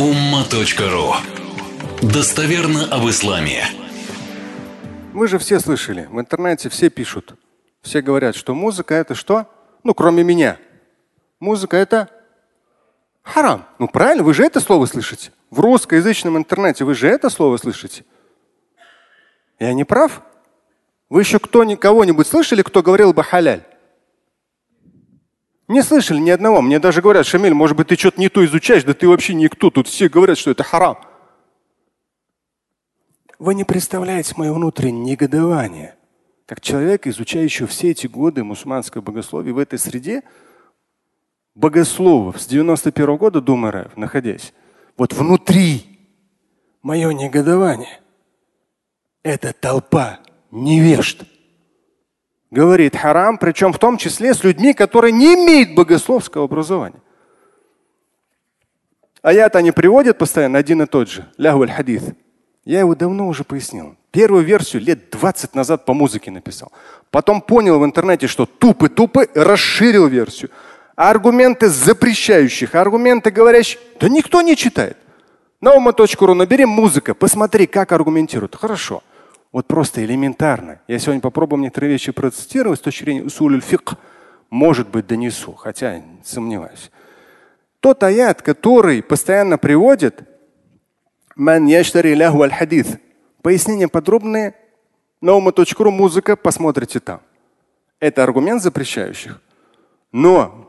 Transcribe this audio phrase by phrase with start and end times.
[0.00, 1.12] umma.ru
[2.00, 3.66] Достоверно об исламе.
[5.12, 7.34] Мы же все слышали, в интернете все пишут.
[7.82, 9.44] Все говорят, что музыка это что?
[9.84, 10.56] Ну, кроме меня.
[11.38, 12.08] Музыка это
[13.22, 13.66] харам.
[13.78, 15.32] Ну правильно, вы же это слово слышите.
[15.50, 18.06] В русскоязычном интернете вы же это слово слышите.
[19.58, 20.22] Я не прав?
[21.10, 23.64] Вы еще кто кого-нибудь слышали, кто говорил бы халяль?
[25.70, 26.62] Не слышали ни одного.
[26.62, 29.70] Мне даже говорят, Шамиль, может быть, ты что-то не то изучаешь, да ты вообще никто.
[29.70, 30.98] Тут все говорят, что это харам.
[33.38, 35.94] Вы не представляете мое внутреннее негодование.
[36.46, 40.24] Как человек, изучающий все эти годы мусульманское богословие в этой среде,
[41.54, 44.52] богословов с 91 -го года до МРФ, находясь,
[44.96, 45.84] вот внутри
[46.82, 48.00] мое негодование–
[49.22, 50.18] это толпа
[50.50, 51.22] невежд
[52.50, 57.00] говорит харам, причем в том числе с людьми, которые не имеют богословского образования.
[59.22, 61.26] Аят они приводят постоянно один и тот же.
[61.36, 62.02] Лягу хадис.
[62.64, 63.96] Я его давно уже пояснил.
[64.10, 66.72] Первую версию лет 20 назад по музыке написал.
[67.10, 70.50] Потом понял в интернете, что тупо-тупо расширил версию.
[70.96, 74.96] Аргументы запрещающих, аргументы говорящих, да никто не читает.
[75.60, 78.56] На ума.ру набери музыка, посмотри, как аргументируют.
[78.56, 79.02] Хорошо.
[79.52, 80.80] Вот просто элементарно.
[80.86, 83.94] Я сегодня попробую некоторые вещи процитировать с точки зрения усуль фик.
[84.48, 86.90] Может быть, донесу, хотя сомневаюсь.
[87.80, 90.22] Тот аят, который постоянно приводит
[91.34, 92.98] «Ман яштари лаху аль хадис».
[93.42, 94.54] Пояснения подробные
[95.20, 97.20] на ума.ру музыка, посмотрите там.
[97.98, 99.40] Это аргумент запрещающих.
[100.12, 100.68] Но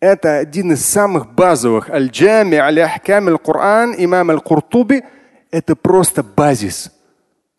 [0.00, 1.88] это один из самых базовых.
[1.88, 5.02] Аль-Джами аль-Ахкам аль-Кур'ан, имам аль-Куртуби.
[5.50, 6.92] Это просто базис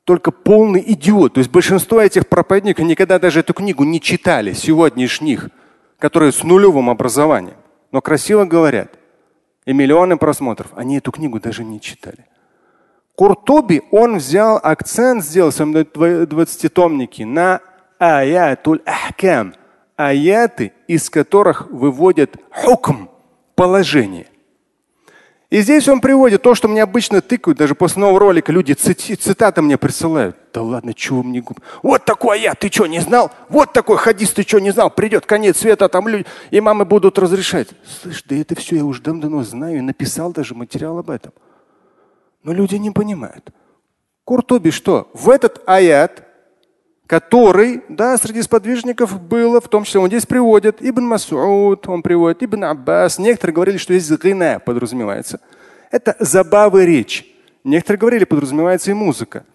[0.06, 1.34] только полный идиот.
[1.34, 5.50] То есть большинство этих проповедников никогда даже эту книгу не читали, сегодняшних,
[5.98, 7.58] которые с нулевым образованием.
[7.92, 9.00] Но красиво говорят.
[9.66, 10.72] И миллионы просмотров.
[10.76, 12.26] Они эту книгу даже не читали.
[13.16, 17.62] Куртуби, он взял акцент, сделал в своем 20-томнике на
[18.00, 19.53] аятуль ахкам.
[19.96, 23.09] Аяты, из которых выводят хукм,
[23.56, 24.28] положение.
[25.53, 29.14] И здесь он приводит то, что мне обычно тыкают, даже после нового ролика люди цити,
[29.14, 30.36] цитаты мне присылают.
[30.52, 31.59] Да ладно, чего мне губ?
[31.84, 33.31] Вот такой я, ты что, не знал?
[33.50, 34.90] Вот такой хадис, ты что, не знал?
[34.90, 37.68] Придет конец света, там люди, и мамы будут разрешать.
[38.02, 41.34] Слышь, да это все я уже давно знаю и написал даже материал об этом.
[42.42, 43.52] Но люди не понимают.
[44.24, 45.12] Куртуби что?
[45.13, 46.24] В этот аят
[47.13, 52.41] который, да, среди сподвижников было, в том числе он здесь приводит, Ибн Масуд, он приводит,
[52.41, 53.19] Ибн Аббас.
[53.19, 55.40] Некоторые говорили, что здесь гына подразумевается.
[55.91, 57.24] Это забавы речь.
[57.63, 59.46] Некоторые говорили, подразумевается и музыка.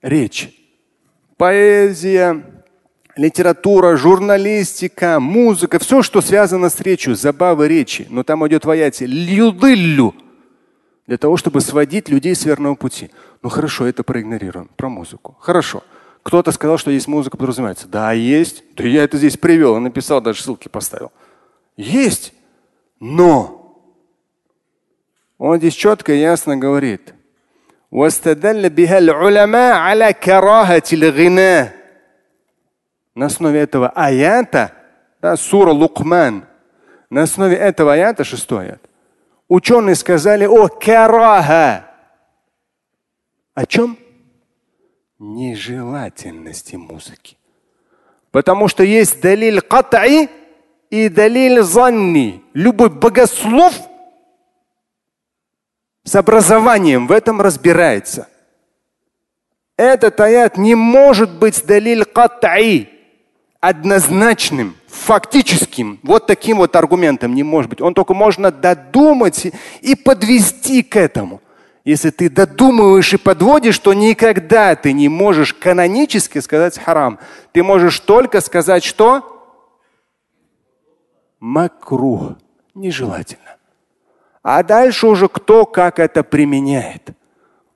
[0.00, 0.58] Речь.
[1.36, 2.42] Поэзия,
[3.16, 8.06] литература, журналистика, музыка, все, что связано с речью, забавы речи.
[8.08, 13.10] Но там идет в аяте для того, чтобы сводить людей с верного пути.
[13.42, 15.36] Ну хорошо, это проигнорируем, про музыку.
[15.38, 15.82] Хорошо.
[16.24, 17.86] Кто-то сказал, что есть музыка подразумевается.
[17.86, 18.64] Да, есть.
[18.76, 21.12] Да я это здесь привел написал, даже ссылки поставил.
[21.76, 22.32] Есть.
[22.98, 23.78] Но
[25.36, 27.12] он здесь четко и ясно говорит.
[33.14, 34.72] На основе этого аята,
[35.20, 36.46] да, сура Лукман,
[37.10, 38.80] на основе этого аята, шестой аят,
[39.46, 41.84] ученые сказали о караха.
[43.52, 43.98] О чем?
[45.32, 47.36] Нежелательности музыки.
[48.30, 50.28] Потому что есть далиль катаи
[50.90, 52.42] и далиль занни.
[52.52, 53.74] Любой богослов
[56.04, 58.28] с образованием в этом разбирается.
[59.76, 62.90] Этот аят не может быть далиль катаи
[63.60, 67.80] однозначным, фактическим, вот таким вот аргументом не может быть.
[67.80, 69.46] Он только можно додумать
[69.80, 71.40] и подвести к этому.
[71.84, 77.18] Если ты додумываешь и подводишь, то никогда ты не можешь канонически сказать харам.
[77.52, 79.30] Ты можешь только сказать, что
[81.40, 82.38] макрух
[82.74, 83.56] нежелательно.
[84.42, 87.10] А дальше уже кто как это применяет.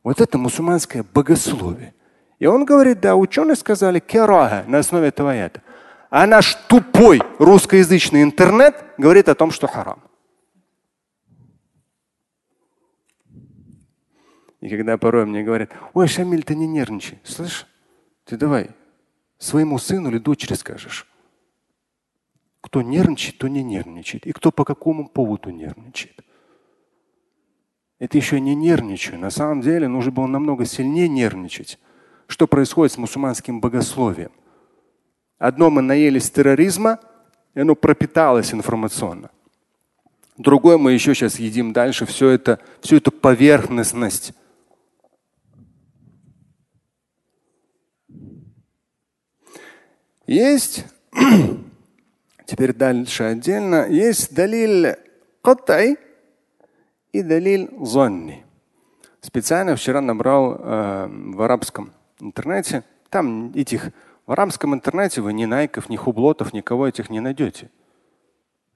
[0.02, 1.92] Вот это мусульманское богословие.
[2.38, 5.60] И он говорит, да, ученые сказали керага на основе этого аята.
[6.08, 10.00] А наш тупой русскоязычный интернет говорит о том, что харам.
[14.60, 17.18] И когда порой мне говорят, ой, Шамиль, ты не нервничай.
[17.22, 17.66] Слышь,
[18.24, 18.70] ты давай
[19.38, 21.06] своему сыну или дочери скажешь.
[22.60, 24.26] Кто нервничает, то не нервничает.
[24.26, 26.24] И кто по какому поводу нервничает.
[27.98, 29.18] Это еще не нервничаю.
[29.18, 31.78] На самом деле нужно было намного сильнее нервничать.
[32.26, 34.32] Что происходит с мусульманским богословием?
[35.38, 37.00] Одно мы наелись терроризма,
[37.54, 39.30] и оно пропиталось информационно.
[40.36, 42.06] Другой мы еще сейчас едим дальше.
[42.06, 44.32] Все это, всю эту поверхностность.
[50.28, 50.84] Есть,
[52.44, 54.94] теперь дальше отдельно, есть далиль
[55.40, 55.96] катай
[57.12, 58.44] и далиль зонни.
[59.22, 62.84] Специально вчера набрал э, в арабском интернете.
[63.08, 63.88] Там этих
[64.26, 67.70] в арабском интернете вы ни найков, ни хублотов, никого этих не найдете.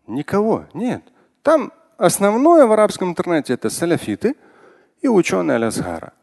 [0.06, 1.02] Никого, нет.
[1.42, 4.36] Там основное в арабском интернете это салафиты
[5.02, 6.14] и ученые Аль-Азхара.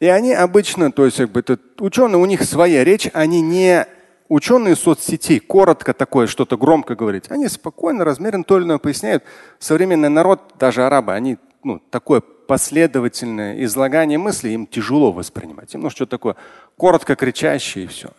[0.00, 3.86] И они обычно, то есть как бы это ученые, у них своя речь, они не
[4.28, 7.24] ученые соцсетей, коротко такое, что-то громко говорить.
[7.30, 9.24] Они спокойно, размеренно, то или иное поясняют.
[9.58, 15.74] Современный народ, даже арабы, они ну, такое последовательное излагание мыслей им тяжело воспринимать.
[15.74, 16.36] Им нужно что-то такое
[16.76, 18.10] коротко кричащее и все.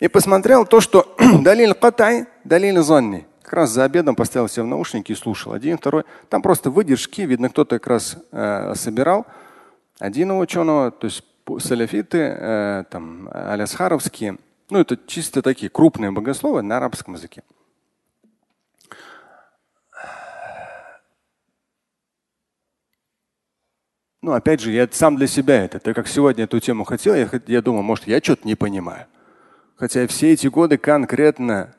[0.00, 3.26] И посмотрел то, что далиль катай, далиль зонни.
[3.52, 5.52] Как раз за обедом поставил себе в наушники и слушал.
[5.52, 6.04] Один, второй.
[6.30, 9.26] Там просто выдержки, видно, кто-то как раз э, собирал.
[9.98, 11.22] Один ученого, то есть
[11.58, 14.38] саляфиты, э, там, алясхаровские.
[14.70, 17.42] Ну, это чисто такие крупные богословы на арабском языке.
[24.22, 25.78] Ну, опять же, я сам для себя это.
[25.78, 29.04] Так как сегодня эту тему хотел, я, я думал, может, я что-то не понимаю.
[29.76, 31.74] Хотя все эти годы конкретно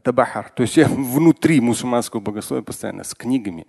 [0.00, 3.66] табахар, то есть я внутри мусульманского богословия постоянно с книгами,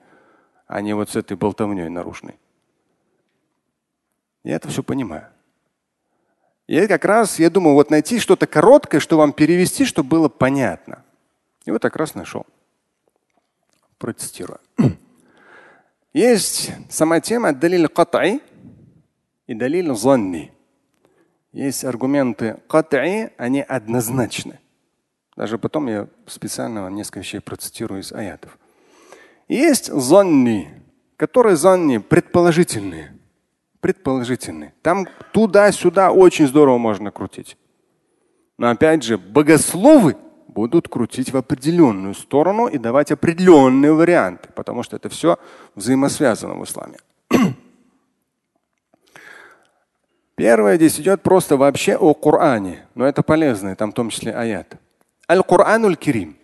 [0.67, 2.35] а не вот с этой болтовней наружной.
[4.43, 5.27] Я это все понимаю.
[6.67, 11.03] Я как раз, я думаю, вот найти что-то короткое, что вам перевести, чтобы было понятно.
[11.65, 12.45] И вот как раз нашел.
[13.97, 14.59] Протестирую.
[16.13, 18.41] Есть сама тема далиль катай
[19.47, 20.51] и далиль занни.
[21.51, 24.59] Есть аргументы катаи, они однозначны.
[25.35, 28.57] Даже потом я специально несколько вещей процитирую из аятов.
[29.47, 30.81] Есть зонни,
[31.17, 33.17] которые зонни предположительные.
[33.81, 34.73] Предположительные.
[34.81, 37.57] Там туда-сюда очень здорово можно крутить.
[38.57, 40.15] Но опять же, богословы
[40.47, 45.37] будут крутить в определенную сторону и давать определенные варианты, потому что это все
[45.75, 46.97] взаимосвязано в исламе.
[50.35, 54.77] Первое здесь идет просто вообще о Коране, но это полезно, там в том числе аят.
[55.30, 56.36] Аль-Курануль Кирим.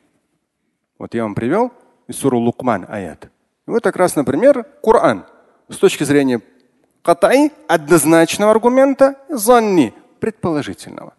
[0.99, 1.73] Вот я вам привел
[2.09, 3.25] из суру Лукман аят.
[3.67, 5.27] И вот как раз, например, Коран
[5.69, 6.41] с точки зрения
[7.03, 11.13] катай однозначного аргумента, занни предположительного.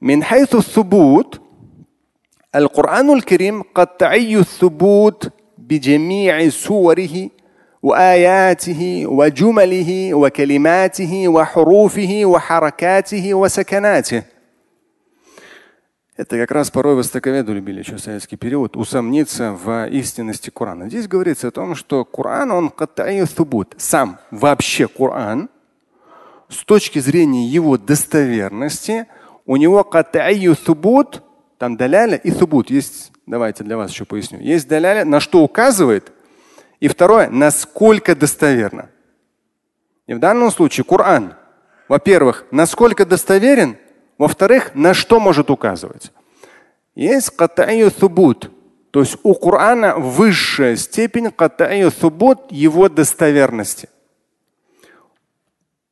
[0.00, 1.40] من حيث الثبوت
[2.54, 7.30] القرآن الكريم قطعي الثبوت بجميع سوره
[7.82, 14.22] واياته وجمله وكلماته وحروفه وحركاته وسكناته.
[16.17, 20.89] это как раз порой востоковеду любили еще советский период усомниться в истинности Корана.
[20.89, 22.73] Здесь говорится о том, что Коран, он
[23.27, 25.47] субут, сам вообще Коран,
[26.49, 29.05] с точки зрения его достоверности,
[29.45, 29.83] у него
[30.55, 31.21] субут,
[31.59, 32.71] там даляля и субут.
[32.71, 34.39] Есть, давайте для вас еще поясню.
[34.39, 36.11] Есть даляля, на что указывает,
[36.79, 38.89] и второе, насколько достоверно.
[40.07, 41.35] И в данном случае Коран,
[41.87, 43.77] во-первых, насколько достоверен,
[44.17, 46.11] во-вторых, на что может указывать.
[46.95, 48.51] Есть катаю субут,
[48.91, 53.89] то есть у Корана высшая степень катаю субут его достоверности.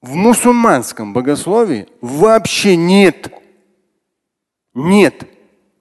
[0.02, 3.32] В мусульманском богословии вообще нет,
[4.74, 5.26] нет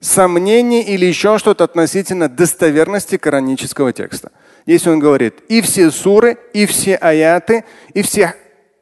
[0.01, 4.33] сомнений или еще что-то относительно достоверности коранического текста.
[4.67, 8.35] Здесь он говорит и все суры, и все аяты, и все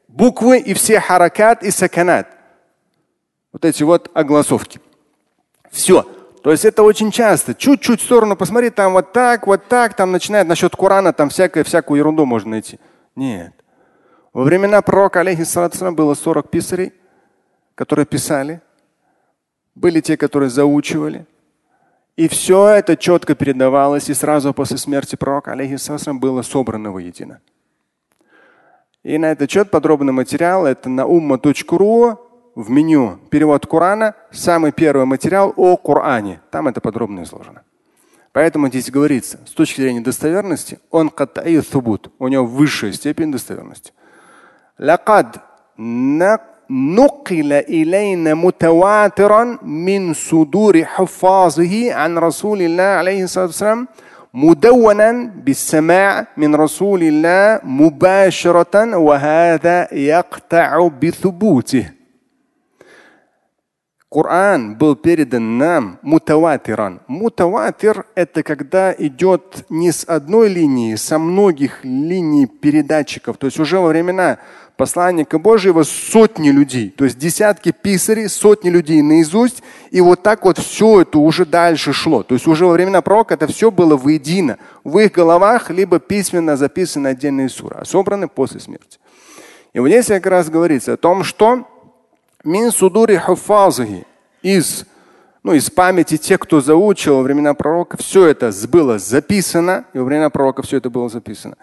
[0.08, 2.28] буквы, и все харакат, и саканат.
[3.52, 4.80] Вот эти вот огласовки.
[5.71, 6.06] Все.
[6.42, 7.54] То есть это очень часто.
[7.54, 11.62] Чуть-чуть в сторону посмотри, там вот так, вот так, там начинает насчет Корана, там всякое,
[11.62, 12.80] всякую ерунду можно найти.
[13.14, 13.52] Нет.
[14.32, 16.92] Во времена пророка, алейхиссалату было 40 писарей,
[17.75, 18.61] которые писали.
[19.75, 21.26] Были те, которые заучивали.
[22.16, 27.40] И все это четко передавалось, и сразу после смерти пророка, алейхиссалам, было собрано воедино.
[29.02, 32.18] И на этот счет подробный материал это на umma.ru
[32.55, 36.41] в меню перевод Корана, самый первый материал о Коране.
[36.51, 37.62] Там это подробно изложено.
[38.33, 43.91] Поэтому здесь говорится, с точки зрения достоверности, он катаю субут, у него высшая степень достоверности.
[46.69, 53.88] نقل إلينا متواترا من صدور حفاظه عن رسول الله عليه الصلاة والسلام
[54.33, 61.89] مدونا بالسماع من رسول الله مباشرة وهذا يقطع بثبوته
[64.12, 67.00] Коран был передан нам мутаватиран.
[67.07, 73.38] Мутаватир– это когда идет не с одной линии, со многих линий передатчиков.
[73.38, 74.37] То есть уже во времена
[74.76, 79.62] посланника Божьего сотни людей, то есть десятки писарей, сотни людей наизусть.
[79.90, 82.23] И вот так вот все это уже дальше шло.
[82.23, 84.59] То есть уже во времена пророка это все было воедино.
[84.85, 88.99] В их головах либо письменно записаны отдельные суры, а собраны после смерти.
[89.73, 91.66] И вот здесь как раз говорится о том, что
[92.44, 94.06] Мин судури хуфазахи.
[94.42, 94.84] Из,
[95.44, 100.04] ну, из памяти тех, кто заучил во времена пророка, все это было записано, и во
[100.04, 101.56] времена пророка все это было записано.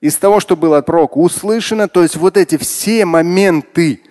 [0.00, 4.02] Из того, что было от пророка услышано, то есть вот эти все моменты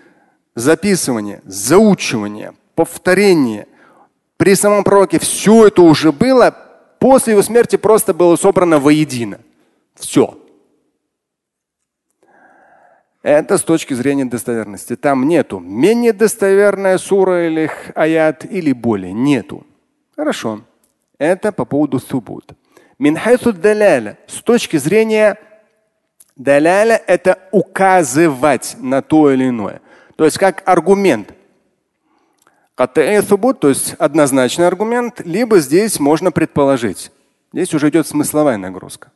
[0.55, 3.67] записывания, заучивания, повторения,
[4.37, 6.55] при самом пророке все это уже было,
[6.99, 9.39] после его смерти просто было собрано воедино.
[9.95, 10.37] Все.
[13.21, 14.95] Это с точки зрения достоверности.
[14.95, 19.11] Там нету менее достоверная сура или аят или более.
[19.11, 19.65] Нету.
[20.15, 20.61] Хорошо.
[21.17, 22.53] Это по поводу субут.
[22.97, 24.17] Минхайсу даляля.
[24.27, 25.37] С точки зрения
[26.37, 29.81] даляля это указывать на то или иное.
[30.15, 31.33] То есть как аргумент.
[33.27, 37.11] Субут, то есть однозначный аргумент, либо здесь можно предположить.
[37.51, 39.11] Здесь уже идет смысловая нагрузка.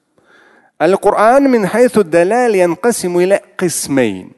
[0.83, 4.33] القرآن من حيث الدلالة ينقسم إلى قسمين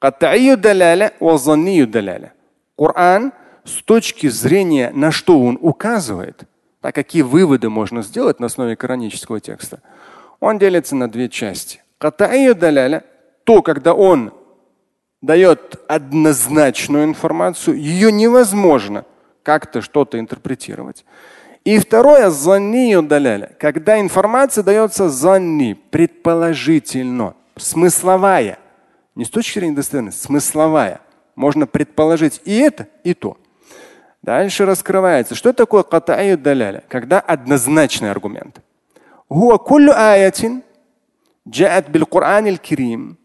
[0.00, 2.30] قطعي الدلالة وظني الدلالة
[2.76, 3.32] Коран
[3.64, 6.42] с точки зрения, на что он указывает,
[6.80, 9.80] а какие выводы можно сделать на основе коранического текста,
[10.40, 11.80] он делится на две части.
[12.00, 13.04] даляля,
[13.44, 14.32] то, когда он
[15.20, 19.04] дает однозначную информацию, ее невозможно
[19.44, 21.04] как-то что-то интерпретировать.
[21.66, 28.58] И второе, занию даляля, когда информация дается занни, предположительно, смысловая,
[29.14, 31.00] не с точки зрения достоверности, смысловая.
[31.36, 33.36] Можно предположить и это, и то.
[34.22, 38.60] Дальше раскрывается, что такое катаю даляля, когда однозначный аргумент.
[39.32, 40.62] هو كل آية
[41.46, 43.16] جاءت بالقرآن الكريم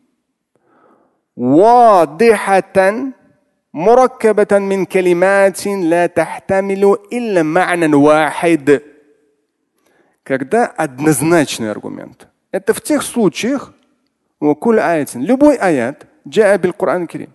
[1.37, 3.03] واضحة
[3.73, 8.81] مركبة من كلمات لا تحتمل إلا معنى واحد.
[10.23, 12.27] Когда однозначный аргумент.
[12.51, 13.73] Это в тех случаях,
[14.41, 17.29] любой аят, جاء بالقرآن الكريم.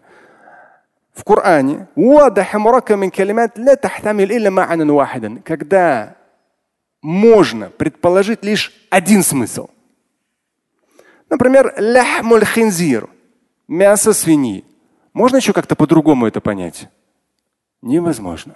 [1.14, 5.42] В Коране واضح مركب من كلمات لا تحتمل إلا معنى واحدا.
[5.44, 6.16] Когда
[7.02, 9.68] можно предположить лишь один смысл.
[11.28, 13.08] Например, лахмуль хинзир,
[13.68, 14.64] мясо свиньи.
[15.17, 16.89] Можно еще как-то по-другому это понять?
[17.81, 18.53] Невозможно.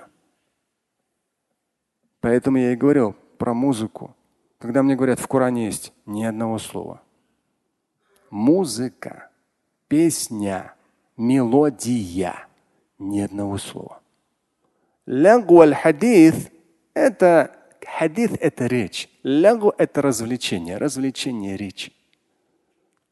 [2.20, 4.16] Поэтому я и говорил про музыку.
[4.60, 7.02] Когда мне говорят, в Коране есть ни одного слова.
[8.30, 9.32] Музыка,
[9.88, 10.76] песня,
[11.18, 12.46] мелодия.
[13.00, 14.00] Ни одного слова.
[15.08, 16.52] Лягу аль-хадис–
[16.94, 19.10] это хадис– это речь.
[19.24, 21.92] Лягу– это развлечение, развлечение речи.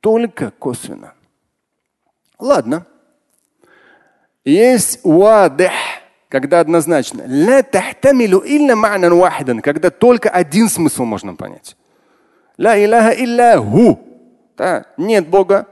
[0.02, 1.16] Только косвенно.
[2.38, 2.86] Ладно.
[4.49, 5.73] Есть вадих,
[6.29, 7.25] когда однозначно.
[9.63, 11.77] Когда только один смысл можно понять.
[12.59, 14.01] Ла иляха илляху.
[14.57, 15.67] Да, нет Бога,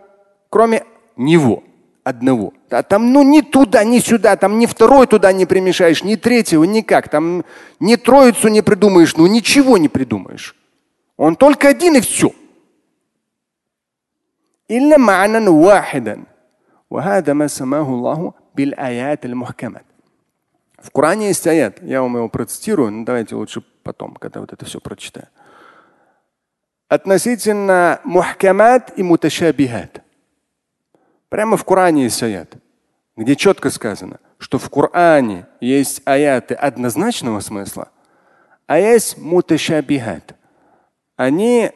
[0.49, 0.85] кроме
[1.17, 1.63] Него,
[2.03, 2.53] одного.
[2.71, 6.65] Да, там ну ни туда, ни сюда, там ни второй туда не примешаешь, ни третьего,
[6.65, 7.09] никак.
[7.09, 7.45] Там
[7.79, 10.57] ни троицу не придумаешь, ну ничего не придумаешь.
[11.17, 12.33] Он только один и все.
[14.71, 16.25] إلا معنى واحدا
[16.91, 19.85] وهذا ما سماه الله بالآيات المحكمات.
[20.79, 24.65] В Коране есть аят, я вам его процитирую, но давайте лучше потом, когда вот это
[24.65, 25.29] все прочитаю.
[26.89, 30.03] Относительно мухкамат и муташабихат.
[31.29, 32.57] Прямо в Коране есть аят,
[33.17, 37.89] где четко сказано, что в Коране есть аяты однозначного смысла,
[38.67, 40.35] а есть муташабихат.
[41.17, 41.71] Они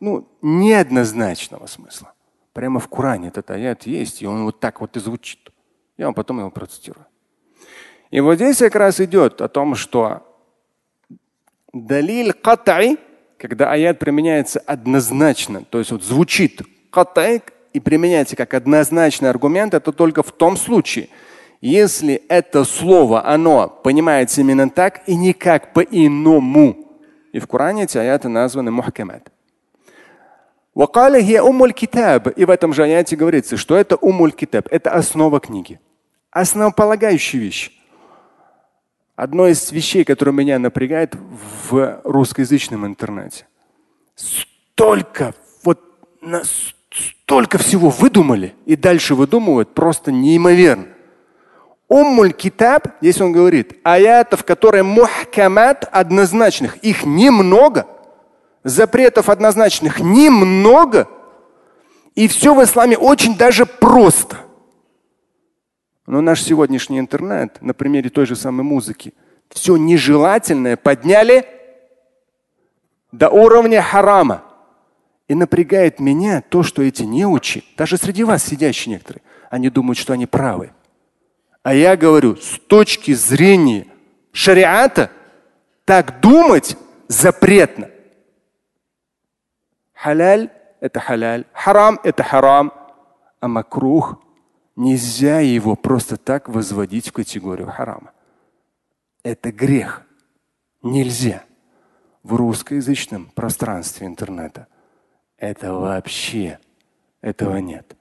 [0.00, 2.12] ну, неоднозначного смысла.
[2.52, 5.50] Прямо в Коране этот аят есть, и он вот так вот и звучит.
[5.99, 7.05] Я вам потом его процитирую.
[8.09, 10.21] И вот здесь как раз идет о том, что
[11.73, 12.97] далиль катай,
[13.37, 19.91] когда аят применяется однозначно, то есть вот звучит катай и применяется как однозначный аргумент, это
[19.91, 21.09] только в том случае,
[21.59, 26.77] если это слово, оно понимается именно так и никак по-иному.
[27.33, 29.29] И в Коране эти аяты названы мухкамат.
[30.75, 35.81] И в этом же аяте говорится, что это умуль китаб, это основа книги
[36.31, 37.71] основополагающая вещь.
[39.15, 41.15] Одно из вещей, которое меня напрягает
[41.69, 43.47] в русскоязычном интернете.
[44.15, 45.33] Столько,
[45.63, 45.81] вот
[46.91, 50.87] столько всего выдумали и дальше выдумывают просто неимоверно.
[51.89, 57.87] Уммуль китаб, здесь он говорит, аятов, которые мухкамат однозначных, их немного,
[58.63, 61.07] запретов однозначных немного,
[62.13, 64.37] и все в исламе очень даже просто.
[66.09, 69.13] Но наш сегодняшний интернет, на примере той же самой музыки,
[69.49, 71.45] все нежелательное подняли
[73.11, 74.43] до уровня харама.
[75.27, 80.13] И напрягает меня то, что эти неучи, даже среди вас сидящие некоторые, они думают, что
[80.13, 80.71] они правы.
[81.61, 83.85] А я говорю, с точки зрения
[84.31, 85.11] шариата,
[85.85, 86.75] так думать
[87.07, 87.87] запретно.
[89.93, 90.49] Халяль–
[90.79, 92.73] это халяль, харам– это харам,
[93.39, 94.19] а макрух
[94.79, 98.11] нельзя его просто так возводить в категорию харама.
[99.23, 100.03] Это грех.
[100.81, 101.43] Нельзя.
[102.23, 104.67] В русскоязычном пространстве интернета
[105.37, 106.59] это вообще
[107.21, 107.95] этого нет.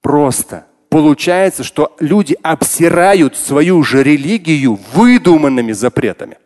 [0.00, 6.38] Просто получается, что люди обсирают свою же религию выдуманными запретами.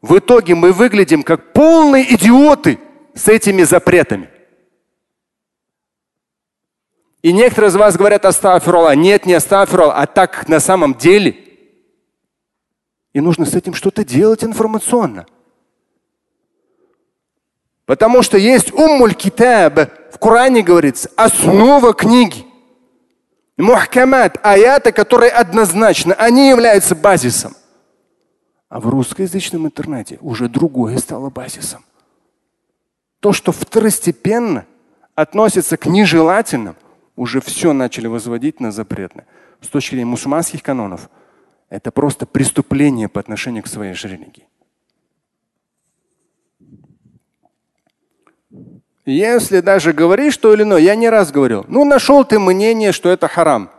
[0.00, 2.78] В итоге мы выглядим как полные идиоты
[3.14, 4.28] с этими запретами.
[7.24, 8.94] И некоторые из вас говорят астафирулла.
[8.94, 11.34] Нет, не астафирулла, а так на самом деле.
[13.14, 15.24] И нужно с этим что-то делать информационно.
[17.86, 22.44] Потому что есть уммуль китаб, в Коране говорится, основа книги.
[23.56, 27.56] Мухкамат, аяты, которые однозначно, они являются базисом.
[28.68, 31.86] А в русскоязычном интернете уже другое стало базисом.
[33.20, 34.66] То, что второстепенно
[35.14, 36.76] относится к нежелательным,
[37.16, 39.26] уже все начали возводить на запретное.
[39.60, 41.08] С точки зрения мусульманских канонов,
[41.70, 44.46] это просто преступление по отношению к своей же.
[49.06, 53.10] Если даже говоришь что или иное, я не раз говорил, ну нашел ты мнение, что
[53.10, 53.70] это харам.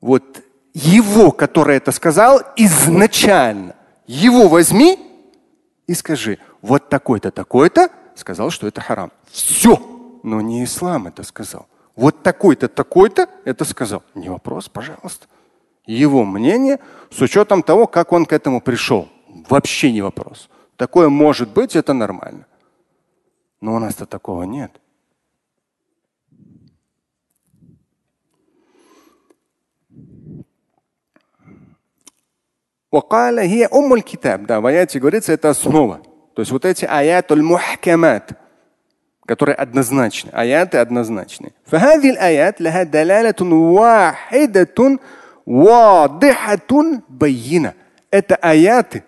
[0.00, 0.42] Вот
[0.74, 3.74] его, который это сказал, изначально,
[4.06, 4.98] его возьми
[5.88, 9.10] и скажи, вот такой-то, такой-то сказал, что это харам.
[9.30, 11.66] Все, но не ислам это сказал.
[11.96, 14.02] Вот такой-то, такой-то это сказал.
[14.14, 15.26] Не вопрос, пожалуйста.
[15.86, 16.78] Его мнение
[17.10, 19.08] с учетом того, как он к этому пришел.
[19.48, 20.48] Вообще не вопрос.
[20.76, 22.46] Такое может быть, это нормально.
[23.60, 24.80] Но у нас-то такого нет.
[32.90, 34.42] Вакала хия умуль китаб.
[34.42, 36.00] Да, в аяте говорится, это основа.
[36.34, 38.38] То есть вот эти аятуль мухкамат
[39.27, 40.29] которые однозначны.
[40.33, 41.51] Аяты однозначны.
[41.65, 44.99] فهذه الآيات لها دلالة واحدة
[45.45, 47.73] واضحة بينة.
[48.11, 49.03] Это аяты,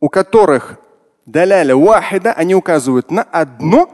[0.00, 0.78] у которых
[1.26, 3.88] даляля вахида, они указывают на одно,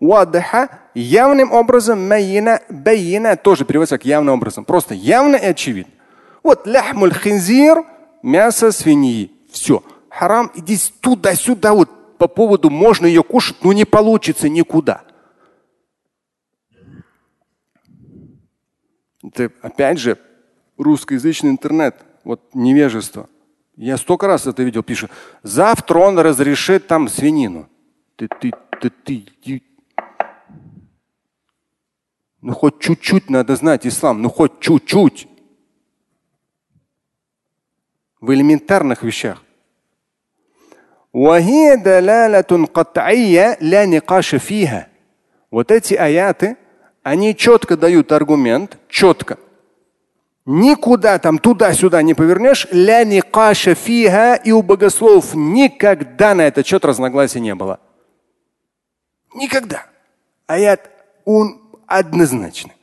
[0.00, 4.64] вадыха, явным образом, майина, байина, тоже переводится как явным образом.
[4.64, 5.92] Просто явно и очевидно.
[6.42, 7.84] Вот ляхмуль хинзир,
[8.22, 9.32] мясо свиньи.
[9.50, 9.82] Все.
[10.10, 15.02] Харам, иди туда-сюда, вот по поводу можно ее кушать, но не получится никуда.
[19.23, 20.17] Это опять же
[20.77, 23.29] русскоязычный интернет, вот невежество.
[23.75, 25.11] Я столько раз это видел, пишет.
[25.43, 27.69] Завтра он разрешит там свинину.
[28.15, 28.51] Ты, ты,
[28.81, 29.63] ты, ты, ты.
[32.41, 35.27] Ну хоть чуть-чуть надо знать ислам, ну хоть чуть-чуть.
[38.21, 39.43] В элементарных вещах.
[45.51, 46.57] Вот эти аяты,
[47.08, 49.44] они четко дают аргумент, четко –
[50.46, 52.68] Никуда там туда-сюда не повернешь.
[52.70, 54.34] Ля никаша фиха.
[54.34, 57.80] И у богословов никогда на этот счет разногласий не было.
[59.34, 59.86] Никогда.
[60.46, 60.90] Аят
[61.24, 62.74] он однозначный.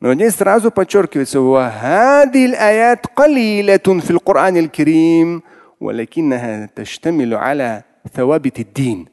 [0.00, 5.42] Но здесь сразу подчеркивается аят قليلة في القرآن الكريم
[5.80, 7.82] ولكنها تشتمل على
[8.14, 9.08] ثوابت الدين.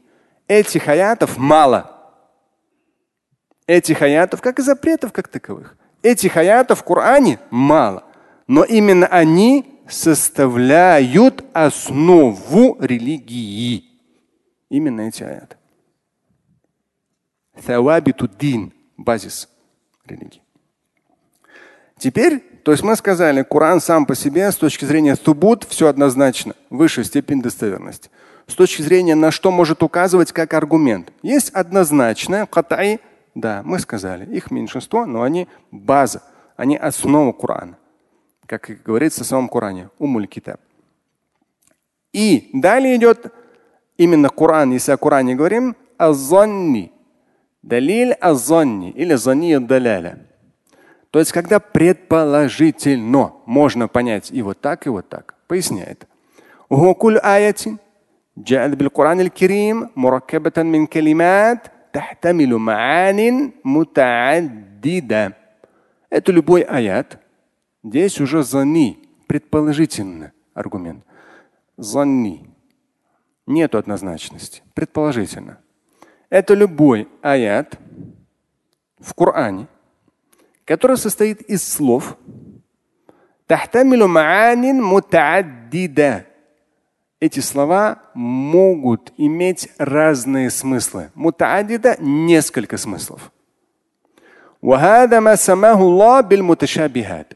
[0.48, 1.99] Этих аятов мало.
[3.71, 5.77] Этих аятов, как и запретов как таковых.
[6.03, 8.03] Этих аятов в Коране мало,
[8.49, 13.85] но именно они составляют основу религии.
[14.71, 15.57] Именно эти аяты.
[18.41, 19.49] Дин– базис
[20.05, 20.43] религии.
[21.97, 26.57] Теперь, то есть мы сказали, Коран сам по себе с точки зрения тубут все однозначно,
[26.71, 28.11] высшая степень достоверности.
[28.49, 31.13] С точки зрения на что может указывать как аргумент.
[31.23, 32.99] Есть однозначное, катай,
[33.34, 36.24] да, мы сказали, их меньшинство, но они база,
[36.56, 37.78] они основа Корана.
[38.46, 40.60] Как и говорится в самом Коране, умуль китаб.
[42.14, 43.34] И далее идет
[43.98, 46.92] именно Коран, если о Коране говорим, азанни.
[47.62, 50.20] Далиль азанни или зани даляля.
[51.10, 55.36] То есть, когда предположительно можно понять и вот так, и вот так.
[55.48, 56.08] Поясняет.
[58.38, 61.60] جاءت بالقرآن الكريم مركبة من كلمات
[61.93, 65.37] тахтамилю маанин мутааддида.
[66.09, 67.19] Это любой аят.
[67.83, 71.05] Здесь уже зани, предположительно аргумент.
[71.77, 72.47] Зани.
[73.47, 74.63] Нету однозначности.
[74.75, 75.59] Предположительно.
[76.29, 77.79] Это любой аят
[78.99, 79.67] в Коране,
[80.65, 82.17] который состоит из слов,
[83.47, 86.27] тахтамилю маанин мутааддида
[87.21, 91.11] эти слова могут иметь разные смыслы.
[91.15, 93.31] Мутаадида– несколько смыслов.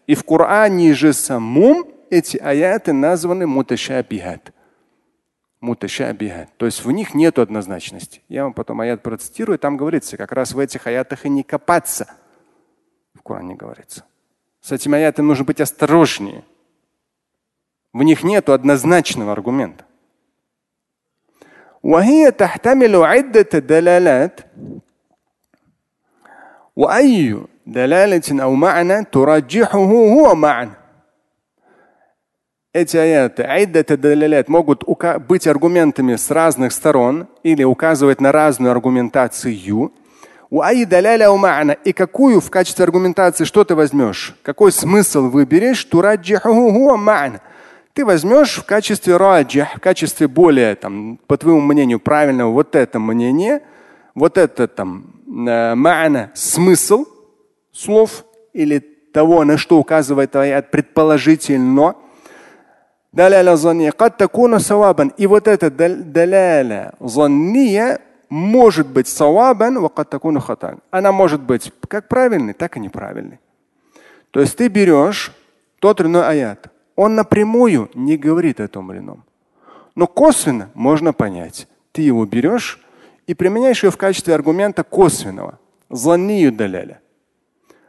[0.07, 4.53] И в Коране же самом эти аяты названы муташабихат.
[5.61, 6.51] Муташабихат.
[6.57, 8.23] То есть в них нет однозначности.
[8.29, 12.15] Я вам потом аят процитирую, там говорится, как раз в этих аятах и не копаться.
[13.15, 14.05] В Коране говорится.
[14.61, 16.45] С этими аятами нужно быть осторожнее.
[17.94, 19.86] В них нет однозначного аргумента.
[21.84, 24.42] وهي تحتمل عدة دلالات
[26.76, 30.72] وأي دلالة أو معنى ترجحه هو معنى
[32.72, 34.84] эти аяты, айдата далялят, могут
[35.28, 39.92] быть аргументами с разных сторон или указывать на разную аргументацию.
[41.84, 44.36] И какую в качестве аргументации что ты возьмешь?
[44.44, 45.88] Какой смысл выберешь?
[47.95, 52.99] ты возьмешь в качестве раджих, в качестве более, там, по твоему мнению, правильного вот это
[52.99, 53.63] мнение,
[54.17, 57.07] вот это там э, ма'на, смысл
[57.73, 58.81] слов или
[59.13, 61.95] того, на что указывает аят предположительно.
[63.13, 63.17] И
[65.27, 69.89] вот это даляля занния может быть савабан,
[70.91, 73.39] она может быть как правильный, так и неправильный.
[74.33, 75.33] То есть ты берешь
[75.79, 79.25] тот или иной аят, он напрямую не говорит о том или ином.
[79.95, 81.69] Но косвенно можно понять.
[81.93, 82.81] Ты его берешь
[83.27, 85.59] и применяешь его в качестве аргумента косвенного.
[85.91, 87.01] Зланию даляля.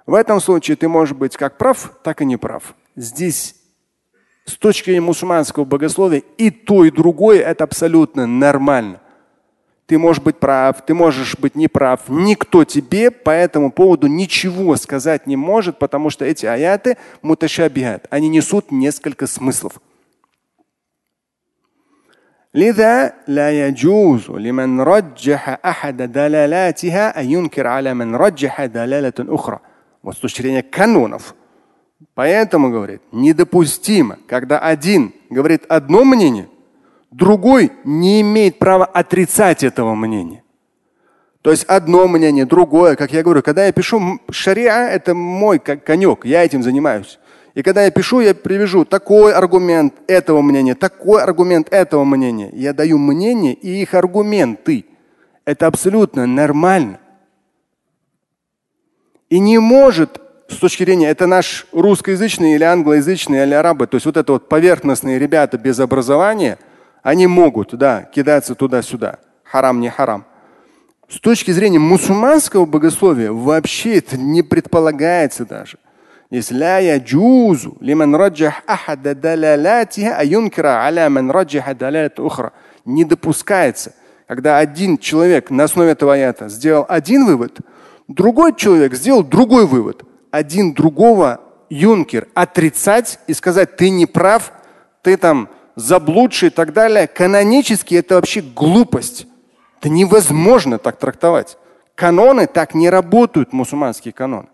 [0.05, 2.75] В этом случае ты можешь быть как прав, так и не прав.
[2.95, 3.55] Здесь
[4.45, 9.01] с точки зрения мусульманского богословия и то, и другое это абсолютно нормально.
[9.86, 12.02] Ты можешь быть прав, ты можешь быть неправ.
[12.08, 18.06] Никто тебе по этому поводу ничего сказать не может, потому что эти аяты муташабихат.
[18.10, 19.80] Они несут несколько смыслов.
[22.54, 29.60] لذا لا يجوز لمن رجح أحد دلالاتها أن ينكر على من رجح دلالة أخرى.
[30.02, 31.34] Вот с точки зрения канонов.
[32.14, 36.48] Поэтому, говорит, недопустимо, когда один говорит одно мнение,
[37.11, 40.43] другой не имеет права отрицать этого мнения.
[41.41, 46.25] То есть одно мнение, другое, как я говорю, когда я пишу шариа, это мой конек,
[46.25, 47.19] я этим занимаюсь.
[47.53, 52.49] И когда я пишу, я привяжу такой аргумент этого мнения, такой аргумент этого мнения.
[52.51, 54.85] Я даю мнение и их аргументы.
[55.45, 56.99] Это абсолютно нормально.
[59.29, 64.05] И не может с точки зрения, это наш русскоязычный или англоязычный или арабы, то есть
[64.05, 66.57] вот это вот поверхностные ребята без образования–
[67.05, 69.19] они могут, да, кидаться туда-сюда.
[69.43, 70.25] Харам, не харам.
[71.07, 75.77] С точки зрения мусульманского богословия вообще это не предполагается даже.
[76.31, 82.53] Если ля я джузу лиман раджах ахада далалатиха аюнкира аля ман раджаха далалат ухра.
[82.85, 83.93] Не допускается.
[84.27, 87.59] Когда один человек на основе этого аята сделал один вывод,
[88.07, 90.01] другой человек сделал другой вывод.
[90.31, 91.39] Один другого
[91.69, 94.51] юнкер отрицать и сказать, ты не прав,
[95.03, 99.27] ты там заблудший и так далее, канонически это вообще глупость.
[99.79, 101.57] Это невозможно так трактовать.
[101.95, 104.47] Каноны так не работают, мусульманские каноны.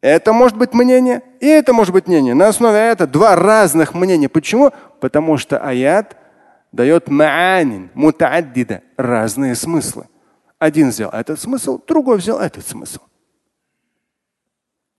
[0.00, 2.34] Это может быть мнение, и это может быть мнение.
[2.34, 4.28] На основе этого два разных мнения.
[4.28, 4.72] Почему?
[5.00, 6.16] Потому что аят
[6.70, 10.06] дает маанин, мутааддида, разные смыслы.
[10.58, 13.00] Один взял этот смысл, другой взял этот смысл.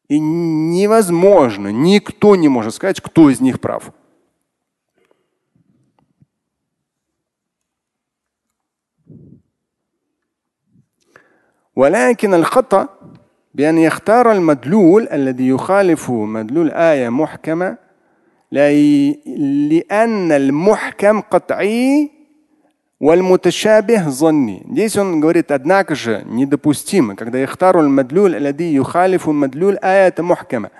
[0.09, 3.93] И невозможно, никто не может сказать, кто из них прав.
[11.78, 12.88] ولكن الخطأ
[13.54, 17.76] بأن يختار المدلول الذي يخالف مدلول آية محكمة
[18.52, 22.10] لأن المحكم قطعي
[23.00, 24.66] والمتشابه ظني.
[24.70, 30.70] Здесь он говорит, однако же недопустимо, когда يختار المدلول الذي يخالف مدلول آية محكمة.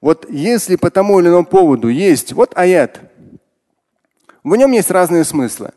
[0.00, 3.00] Вот если по тому или иному поводу есть вот аят,
[4.42, 5.72] в нем есть разные смыслы.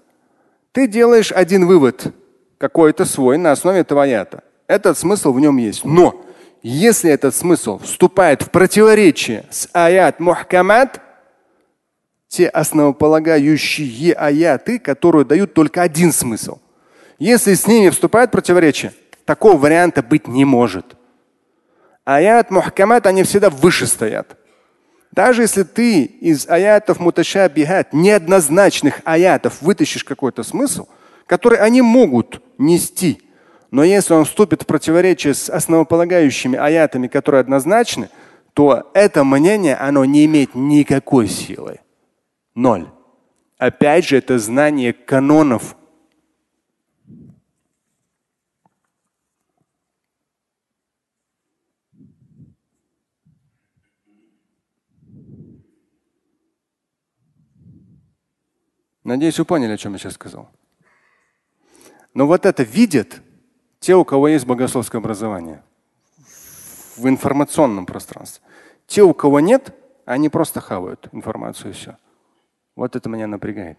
[0.71, 2.13] Ты делаешь один вывод,
[2.57, 4.43] какой-то свой на основе этого аята.
[4.68, 5.84] Этот смысл в нем есть.
[5.84, 6.24] Но
[6.62, 11.00] если этот смысл вступает в противоречие с аят мухкамат,
[12.28, 16.58] те основополагающие аяты, которые дают только один смысл.
[17.18, 18.92] Если с ними вступает противоречие,
[19.24, 20.84] такого варианта быть не может.
[22.04, 24.36] Аят мухкамат, они всегда выше стоят.
[25.12, 30.86] Даже если ты из аятов муташабихат, неоднозначных аятов вытащишь какой-то смысл,
[31.26, 33.22] который они могут нести,
[33.70, 38.08] но если он вступит в противоречие с основополагающими аятами, которые однозначны,
[38.54, 41.80] то это мнение, оно не имеет никакой силы.
[42.54, 42.88] Ноль.
[43.58, 45.76] Опять же, это знание канонов.
[59.04, 60.50] Надеюсь, вы поняли, о чем я сейчас сказал.
[62.12, 63.22] Но вот это видят
[63.80, 65.62] те, у кого есть богословское образование
[66.96, 68.42] в информационном пространстве.
[68.86, 71.96] Те, у кого нет, они просто хавают информацию и все.
[72.74, 73.78] Вот это меня напрягает.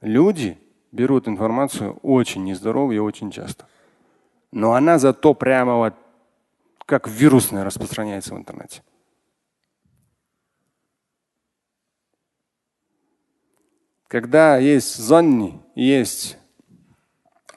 [0.00, 0.58] Люди
[0.92, 3.66] берут информацию очень нездорово и очень часто.
[4.52, 5.94] Но она зато прямо вот
[6.86, 8.82] как вирусная распространяется в интернете.
[14.08, 16.38] Когда есть зонни, есть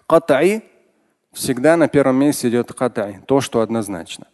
[0.08, 0.69] катай,
[1.32, 4.28] всегда на первом месте идет катай, то, что однозначно.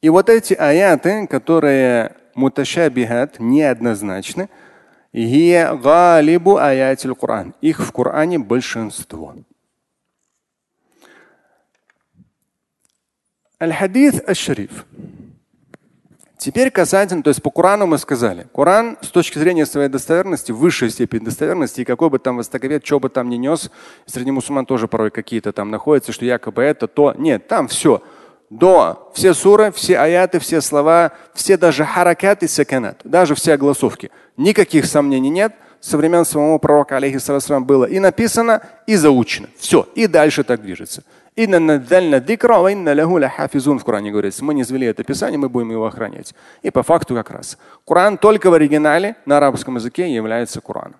[0.00, 4.48] И вот эти аяты, которые муташабихат, неоднозначны.
[5.12, 7.54] галибу аятиль Коран.
[7.60, 9.34] Их в Коране большинство.
[13.58, 14.84] Аль-Хадис Аш-Шариф.
[16.38, 20.90] Теперь касательно, то есть по Корану мы сказали, Коран с точки зрения своей достоверности, высшей
[20.90, 23.70] степени достоверности, и какой бы там востоковед, что бы там ни нес,
[24.04, 27.14] среди мусульман тоже порой какие-то там находятся, что якобы это то.
[27.16, 28.02] Нет, там все
[28.50, 34.10] до все суры, все аяты, все слова, все даже харакаты саканат, даже все огласовки.
[34.36, 35.54] Никаких сомнений нет.
[35.80, 39.48] Со времен самого пророка, алейхиссалам, было и написано, и заучено.
[39.58, 39.86] Все.
[39.94, 41.04] И дальше так движется.
[43.78, 46.34] В Коране говорится, мы не звели это писание, мы будем его охранять.
[46.62, 47.58] И по факту как раз.
[47.86, 50.98] Коран только в оригинале на арабском языке является Кораном.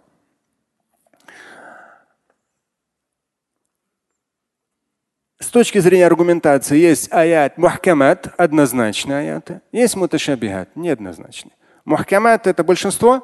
[5.38, 11.54] С точки зрения аргументации есть аят мухкамат, однозначные аяты, есть муташабихат, неоднозначные.
[11.84, 13.22] Мухкамат это большинство,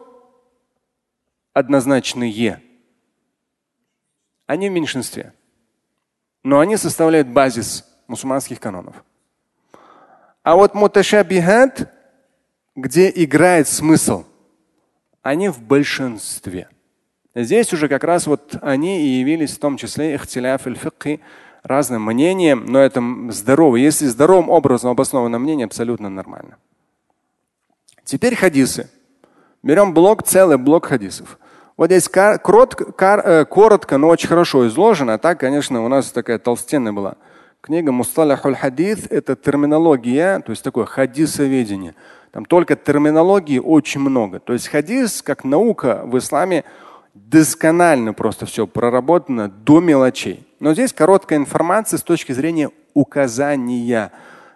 [1.52, 2.62] однозначные.
[4.46, 5.34] Они в меньшинстве.
[6.42, 9.04] Но они составляют базис мусульманских канонов.
[10.42, 11.92] А вот муташабихат,
[12.74, 14.24] где играет смысл,
[15.22, 16.68] они в большинстве.
[17.34, 20.78] Здесь уже как раз вот они и явились в том числе ихтиляф аль
[21.62, 23.76] разным мнениям, но это здорово.
[23.76, 26.58] Если здоровым образом обосновано мнение, абсолютно нормально.
[28.04, 28.90] Теперь хадисы.
[29.62, 31.38] Берем блок, целый блок хадисов.
[31.82, 35.18] Вот здесь коротко, э, коротко, но очень хорошо изложено.
[35.18, 37.16] Так, конечно, у нас такая толстенная была.
[37.60, 41.96] Книга Мусталахуль Хадис– это терминология, то есть такое хадисоведение.
[42.30, 44.38] Там только терминологии очень много.
[44.38, 46.62] То есть хадис, как наука в исламе,
[47.14, 50.46] досконально просто все проработано до мелочей.
[50.60, 54.12] Но здесь короткая информация с точки зрения указания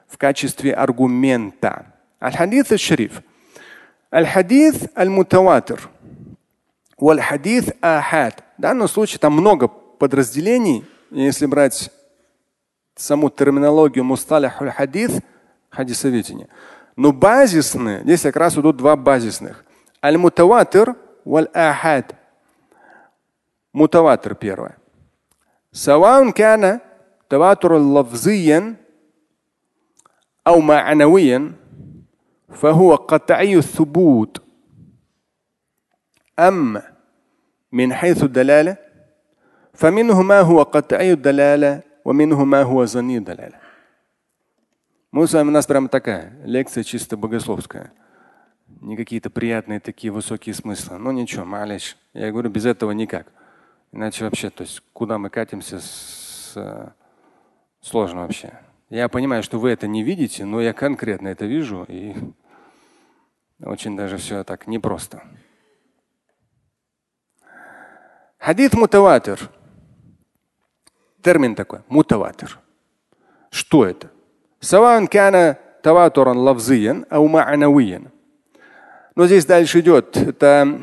[0.07, 1.87] в качестве аргумента.
[2.23, 3.21] Аль-хадис аль-шариф.
[4.13, 5.89] Аль-хадис аль-мутаватир.
[6.99, 8.43] Валь-хадис ахад.
[8.57, 10.85] В данном случае там много подразделений.
[11.11, 11.91] Если брать
[12.97, 15.21] саму терминологию мусталяхуль хадис,
[15.69, 16.49] хадисоведение.
[16.97, 19.65] Но базисные, здесь как раз идут два базисных.
[20.03, 22.15] Аль-мутаватир валь-ахад.
[23.73, 24.79] Мутаватир первое.
[25.71, 26.81] Саваун кана
[27.29, 28.79] таватур лавзиян
[30.43, 31.57] ау ма'анавиян
[32.49, 34.43] фахуа ката'ию субут.
[36.40, 36.84] أما
[37.72, 38.78] من حيث الدلالة
[39.74, 43.62] فمنه ما هو قطعي الدلالة ومنه ما هو ظني الدلالة
[45.14, 47.92] Мы с вами, у нас прямо такая лекция чисто богословская.
[48.80, 50.98] Не какие-то приятные такие высокие смыслы.
[51.00, 51.98] Ну ничего, малыш.
[52.14, 53.28] Я говорю, без этого никак.
[53.92, 56.88] Иначе вообще, то есть куда мы катимся, с, э,
[57.82, 58.54] сложно вообще.
[58.90, 62.16] Я понимаю, что вы это не видите, но я конкретно это вижу, и
[63.62, 65.24] очень даже все так непросто.
[68.40, 69.40] Хадит мутаватир.
[71.22, 71.80] Термин такой.
[71.88, 72.60] Мутаватир.
[73.52, 74.10] Что это?
[74.62, 78.02] سواء كان تواترا لفظيا أو معنويا.
[79.16, 80.18] Но здесь дальше идет.
[80.18, 80.80] Это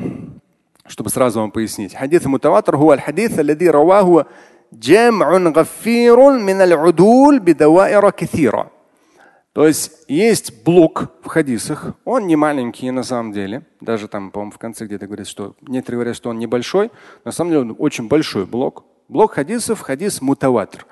[0.85, 1.95] чтобы сразу вам пояснить.
[1.95, 4.25] Хадис мутаватр хуа аль-хадис аллади раваху
[4.71, 8.71] جمع غفير من العدول بدوائر كثيرة.
[9.54, 14.50] То есть есть блок в хадисах, он не маленький на самом деле, даже там, по-моему,
[14.50, 16.90] в конце где-то говорят, что некоторые говорят, что он небольшой,
[17.24, 18.84] на самом деле он очень большой блок.
[19.06, 20.86] Блок хадисов, хадис мутаватр.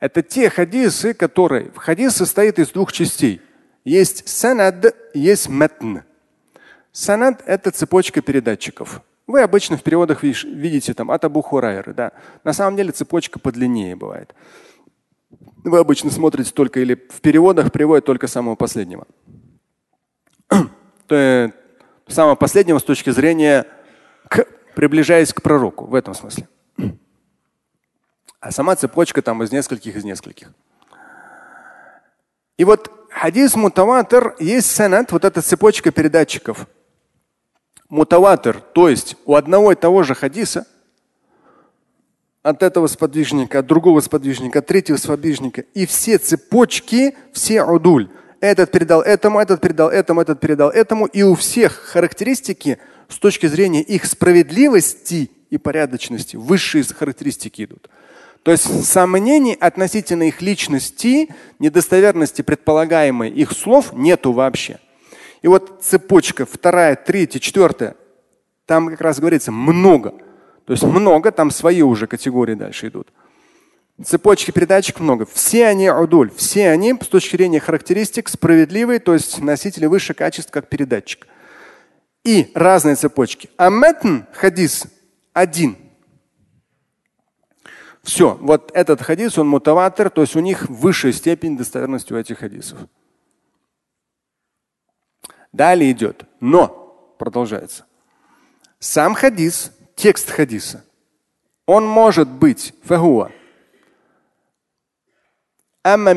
[0.00, 1.70] Это те хадисы, которые...
[1.76, 3.40] Хадис состоит из двух частей.
[3.84, 5.98] Есть санад, есть метн.
[6.90, 9.00] Санад– это цепочка передатчиков.
[9.28, 12.10] Вы обычно в переводах видите там от Абу Хурайры, да.
[12.42, 14.34] На самом деле цепочка подлиннее бывает.
[15.64, 19.06] Вы обычно смотрите только или в переводах приводят только самого последнего.
[22.08, 23.66] Самого последнего с точки зрения
[24.28, 24.44] к,
[24.74, 26.48] приближаясь к пророку в этом смысле.
[28.40, 30.52] А сама цепочка там из нескольких, из нескольких.
[32.58, 36.66] И вот хадис мутаватр есть санат, вот эта цепочка передатчиков.
[37.88, 40.66] Мутаватр, то есть у одного и того же хадиса
[42.42, 45.62] от этого сподвижника, от другого сподвижника, от третьего сподвижника.
[45.74, 48.08] И все цепочки, все удуль.
[48.40, 51.06] Этот передал этому, этот передал этому, этот передал этому.
[51.06, 52.78] И у всех характеристики
[53.08, 57.88] с точки зрения их справедливости и порядочности высшие характеристики идут.
[58.42, 61.28] То есть сомнений относительно их личности,
[61.60, 64.80] недостоверности предполагаемой их слов нету вообще.
[65.42, 67.94] И вот цепочка вторая, третья, четвертая,
[68.66, 70.14] там как раз говорится много.
[70.64, 73.12] То есть много, там свои уже категории дальше идут.
[74.02, 75.26] Цепочки передатчик много.
[75.26, 80.52] Все они удуль, все они с точки зрения характеристик справедливые, то есть носители высшего качества
[80.52, 81.26] как передатчик.
[82.24, 83.50] И разные цепочки.
[83.56, 84.84] А метн, хадис,
[85.32, 85.76] один.
[88.02, 92.38] Все, вот этот хадис, он мутаватер, то есть у них высшая степень достоверности у этих
[92.38, 92.78] хадисов.
[95.52, 96.24] Далее идет.
[96.40, 97.84] Но, продолжается.
[98.78, 100.84] Сам хадис, текст хадиса,
[101.66, 103.30] он может быть фагуа.
[105.82, 106.14] Амма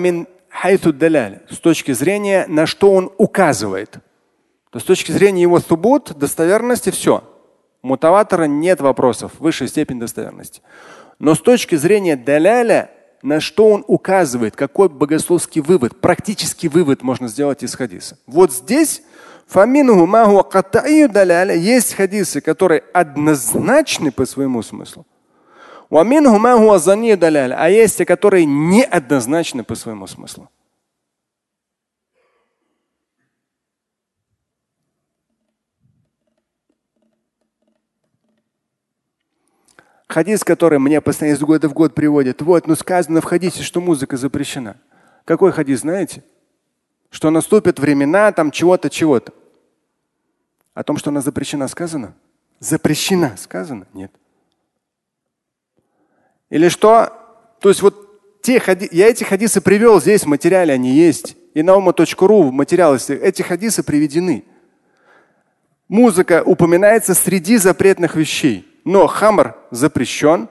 [0.93, 3.97] даляль, с точки зрения, на что он указывает.
[4.71, 7.23] То с точки зрения его субут, достоверности, все.
[7.81, 10.61] Мутаватора нет вопросов, высшая степень достоверности.
[11.19, 12.89] Но с точки зрения даляля,
[13.21, 18.17] на что он указывает, какой богословский вывод, практический вывод можно сделать из хадиса.
[18.27, 19.01] Вот здесь
[21.53, 25.05] есть хадисы, которые однозначны по своему смыслу.
[27.57, 30.49] А есть те, которые неоднозначны по своему смыслу.
[40.07, 42.41] Хадис, который мне постоянно из года в год приводят.
[42.41, 44.77] Вот, ну сказано в хадисе, что музыка запрещена.
[45.25, 46.23] Какой хадис, знаете?
[47.09, 49.33] Что наступят времена там чего-то, чего-то.
[50.75, 52.13] О том, что она запрещена, сказано?
[52.59, 53.87] Запрещена, сказано?
[53.93, 54.11] Нет.
[56.49, 57.11] Или что?
[57.61, 58.87] То есть вот те хади...
[58.91, 61.37] я эти хадисы привел, здесь в материале они есть.
[61.53, 64.43] И на ума.ру в материале эти хадисы приведены.
[65.87, 68.67] Музыка упоминается среди запретных вещей.
[68.83, 70.49] Но хамр запрещен.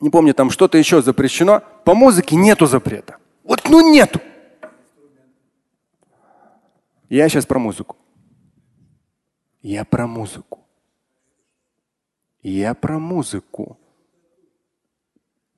[0.00, 1.62] Не помню, там что-то еще запрещено.
[1.84, 3.16] По музыке нету запрета.
[3.44, 4.20] Вот ну нету.
[7.08, 7.96] Я сейчас про музыку.
[9.64, 10.60] Я про музыку.
[12.42, 13.78] Я про музыку.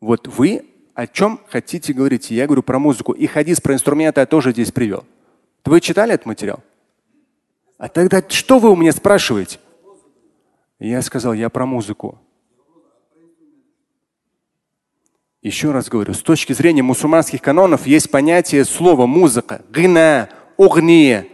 [0.01, 0.65] Вот вы
[0.95, 2.31] о чем хотите говорить?
[2.31, 3.11] Я говорю про музыку.
[3.11, 5.05] И хадис про инструменты я тоже здесь привел.
[5.65, 6.61] Вы читали этот материал?
[7.79, 9.59] А тогда что вы у меня спрашиваете?
[10.79, 12.21] Я сказал, я про музыку.
[15.43, 21.27] Еще раз говорю, с точки зрения мусульманских канонов есть понятие слова музыка, гна, угния.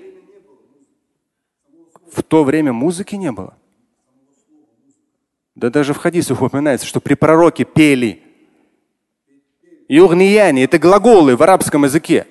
[2.15, 3.55] В то время музыки не было.
[5.55, 8.23] Да даже в хадисах упоминается, что при пророке пели.
[9.89, 12.27] Югнияни– это глаголы в арабском языке.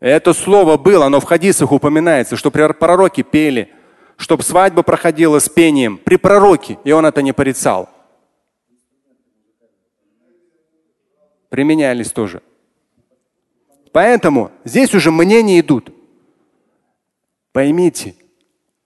[0.00, 3.70] Это слово было, оно в хадисах упоминается, что при пророке пели
[4.16, 7.88] чтобы свадьба проходила с пением при пророке, и он это не порицал.
[11.48, 12.42] Применялись тоже.
[13.92, 15.94] Поэтому здесь уже мнения идут.
[17.52, 18.16] Поймите,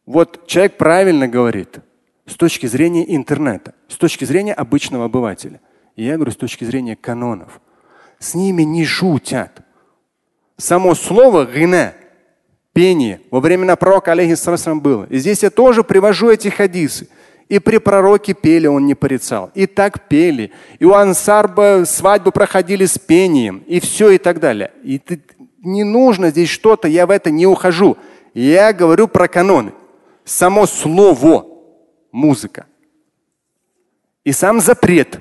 [0.08, 1.80] вот человек правильно говорит
[2.24, 5.60] с точки зрения интернета, с точки зрения обычного обывателя.
[5.96, 7.60] И я говорю с точки зрения канонов.
[8.18, 9.60] С ними не шутят.
[10.56, 11.92] Само слово гина
[12.72, 15.04] пение во времена пророка алейхиссалам было.
[15.10, 17.08] И здесь я тоже привожу эти хадисы.
[17.50, 19.50] И при пророке пели, он не порицал.
[19.54, 20.52] И так пели.
[20.78, 23.62] И у ансарба свадьбы проходили с пением.
[23.66, 24.70] И все и так далее.
[24.82, 25.20] И ты,
[25.62, 27.98] не нужно здесь что-то, я в это не ухожу.
[28.32, 29.72] Я говорю про каноны.
[30.28, 31.46] Само слово
[32.12, 32.66] музыка.
[34.24, 35.20] И сам запрет.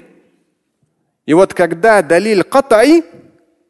[1.26, 3.06] И вот когда далиль катай,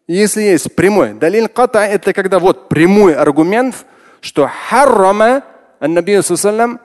[0.07, 3.85] если есть прямой, далиль катай это когда вот прямой аргумент,
[4.19, 5.43] что харрама
[5.79, 6.79] аннабию саллам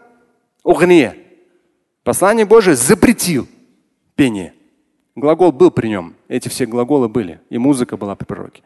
[0.63, 1.17] угния.
[2.05, 3.49] Послание Божие запретил
[4.17, 4.53] пение.
[5.17, 6.15] Глагол был при нем.
[6.29, 7.41] Эти все глаголы были.
[7.49, 8.63] И музыка была при пророке.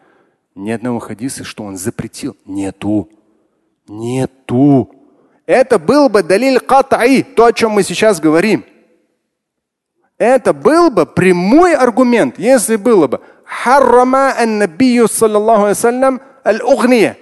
[0.56, 2.36] Ни одного хадиса, что он запретил.
[2.44, 3.08] Нету.
[3.86, 4.95] Нету.
[5.46, 8.64] Это был бы далиль катаи, то, о чем мы сейчас говорим.
[10.18, 17.16] Это был бы прямой аргумент, если было бы харрама ан-набию саллаллаху алейhi аль-угния.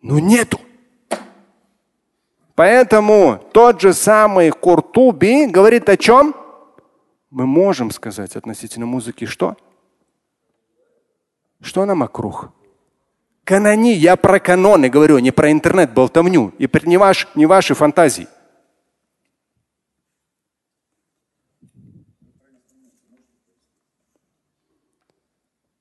[0.00, 0.60] Но нету.
[2.54, 6.34] Поэтому тот же самый Куртуби говорит о чем?
[7.30, 9.56] Мы можем сказать относительно музыки что?
[11.60, 12.52] Что нам округ?
[13.44, 18.26] Канони, я про каноны говорю, не про интернет-болтовню и не, ваш, не ваши фантазии.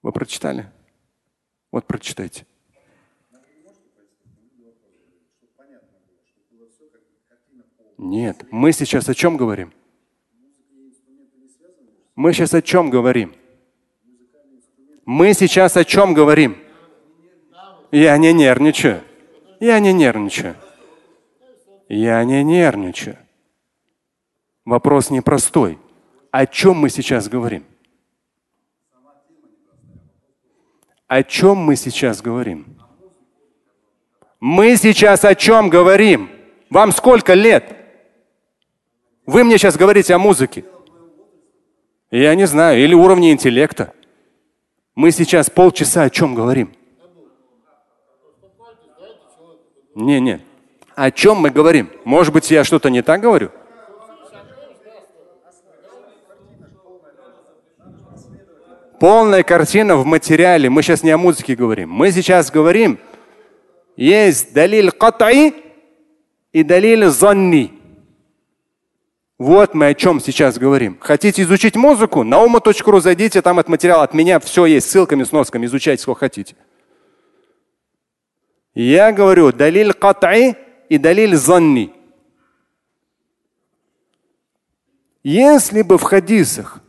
[0.01, 0.70] Вы прочитали?
[1.72, 2.45] Вот прочитайте.
[7.97, 9.74] Нет, мы сейчас о чем говорим?
[12.16, 13.34] Мы сейчас о чем говорим?
[15.05, 16.57] Мы сейчас о чем говорим?
[17.93, 19.03] Я не нервничаю.
[19.59, 20.55] Я не нервничаю.
[21.87, 23.19] Я не нервничаю.
[24.65, 25.77] Вопрос непростой.
[26.31, 27.63] О чем мы сейчас говорим?
[31.05, 32.65] О чем мы сейчас говорим?
[34.39, 36.31] Мы сейчас о чем говорим?
[36.71, 37.77] Вам сколько лет?
[39.27, 40.65] Вы мне сейчас говорите о музыке.
[42.09, 43.93] Я не знаю, или уровне интеллекта.
[44.95, 46.73] Мы сейчас полчаса о чем говорим?
[49.95, 50.41] Не, не.
[50.95, 51.89] О чем мы говорим?
[52.03, 53.51] Может быть, я что-то не так говорю?
[58.99, 60.69] Полная картина в материале.
[60.69, 61.89] Мы сейчас не о музыке говорим.
[61.89, 62.99] Мы сейчас говорим,
[63.97, 65.53] есть далиль катай
[66.53, 67.73] и далиль занни.
[69.37, 70.97] Вот мы о чем сейчас говорим.
[71.01, 72.23] Хотите изучить музыку?
[72.23, 76.55] На ума.ру зайдите, там от материала от меня все есть, ссылками, сносками, изучайте, сколько хотите.
[78.74, 80.57] Я говорю, далиль катай
[80.89, 81.93] и далиль занни.
[85.24, 86.82] Если бы в хадисах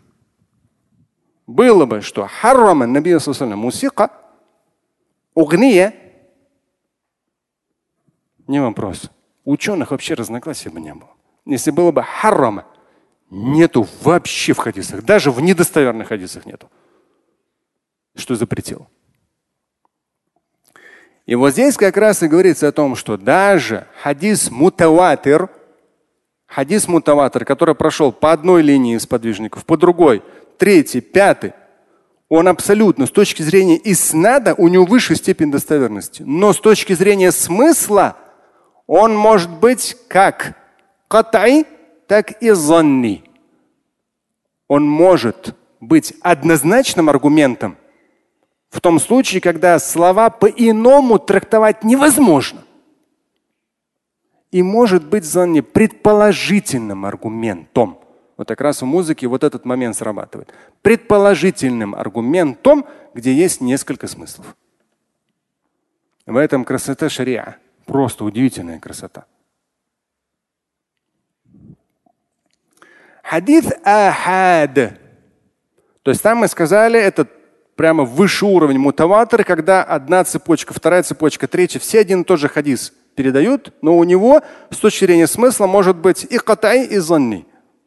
[1.46, 3.16] было бы, что харрама Наби
[3.54, 4.10] мусика,
[5.34, 5.94] угния,
[8.46, 9.10] не вопрос.
[9.44, 11.10] Ученых вообще разногласий бы не было.
[11.44, 12.66] Если было бы харрама,
[13.30, 16.70] нету вообще в хадисах, даже в недостоверных хадисах нету.
[18.16, 18.88] Что запретил.
[21.26, 25.48] И вот здесь как раз и говорится о том, что даже хадис мутаватир,
[26.46, 30.22] хадис мутаватир, который прошел по одной линии сподвижников, по другой,
[30.58, 31.54] третий, пятый,
[32.28, 36.22] он абсолютно с точки зрения иснада у него высшая степень достоверности.
[36.26, 38.16] Но с точки зрения смысла
[38.86, 40.56] он может быть как
[41.08, 41.66] катай,
[42.06, 43.24] так и зонни.
[44.68, 47.76] Он может быть однозначным аргументом
[48.74, 52.64] в том случае, когда слова по-иному трактовать невозможно.
[54.50, 58.00] И может быть зонни предположительным аргументом.
[58.36, 60.52] Вот как раз в музыке вот этот момент срабатывает.
[60.82, 64.56] Предположительным аргументом, где есть несколько смыслов.
[66.26, 67.58] В этом красота шариа.
[67.86, 69.26] Просто удивительная красота.
[73.22, 74.74] Хадис ахад.
[74.74, 77.28] То есть там мы сказали, это
[77.76, 82.48] прямо выше уровень мутаватор, когда одна цепочка, вторая цепочка, третья, все один и тот же
[82.48, 87.46] хадис передают, но у него с точки зрения смысла может быть и катай, и занни.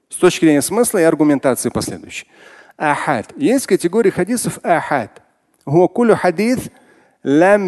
[0.09, 2.27] С точки зрения смысла и аргументации последующей.
[2.77, 3.33] Ахад.
[3.35, 5.21] Есть категория хадисов ахад.
[5.65, 6.59] Гуакулю хадис
[7.23, 7.67] лам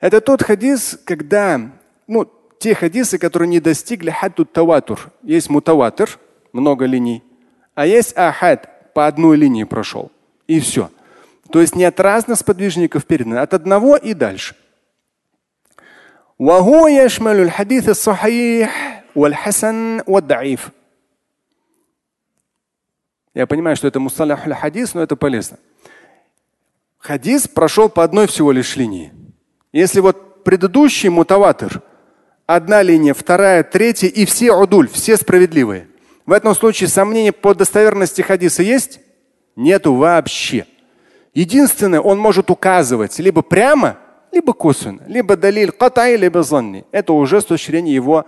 [0.00, 1.60] Это тот хадис, когда
[2.08, 5.12] ну, те хадисы, которые не достигли хадду таватур.
[5.22, 6.10] Есть мутаватор,
[6.52, 7.22] много линий
[7.75, 10.11] а есть ахад, по одной линии прошел.
[10.47, 10.89] И все.
[11.51, 14.55] То есть не от разных сподвижников передано, от одного и дальше.
[16.39, 20.71] وهو يشمل الحديث الصحيح والحسن والضعيف.
[23.33, 25.57] Я понимаю, что это мусалях хадис, но это полезно.
[26.97, 29.13] Хадис прошел по одной всего лишь линии.
[29.71, 31.91] Если вот предыдущий мутаватыр –
[32.45, 35.87] одна линия, вторая, третья и все удуль, все справедливые.
[36.26, 39.00] в этом случае сомнений по достоверности хадиса есть?
[39.54, 40.66] Нету вообще.
[41.32, 43.98] Единственное, он может указывать либо прямо,
[44.32, 46.84] либо косвенно, либо далиль катай, либо занни.
[46.90, 48.26] Это уже с точки зрения его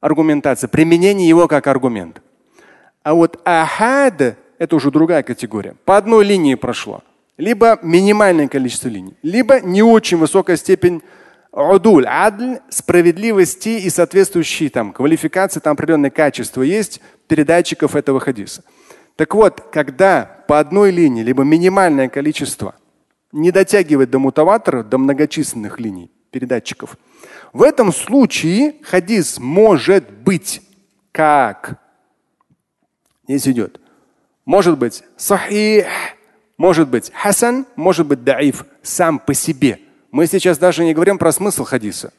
[0.00, 2.22] аргументация, применение его как аргумент.
[3.02, 5.76] А вот ахад– это уже другая категория.
[5.84, 7.02] По одной линии прошло.
[7.36, 11.02] Либо минимальное количество линий, либо не очень высокая степень
[11.52, 18.64] удуль, адль, справедливости и соответствующие там квалификации, там определенные качества есть передатчиков этого хадиса.
[19.16, 22.74] Так вот, когда по одной линии, либо минимальное количество
[23.30, 26.96] не дотягивает до мутаватора, до многочисленных линий передатчиков,
[27.52, 30.62] в этом случае хадис может быть
[31.12, 31.78] как?
[33.28, 33.80] Здесь идет.
[34.46, 35.86] Может быть сахих,
[36.56, 39.78] может быть хасан, может быть даиф сам по себе.
[40.11, 42.13] Мы сейчас даже не говорим про смысл хадиса.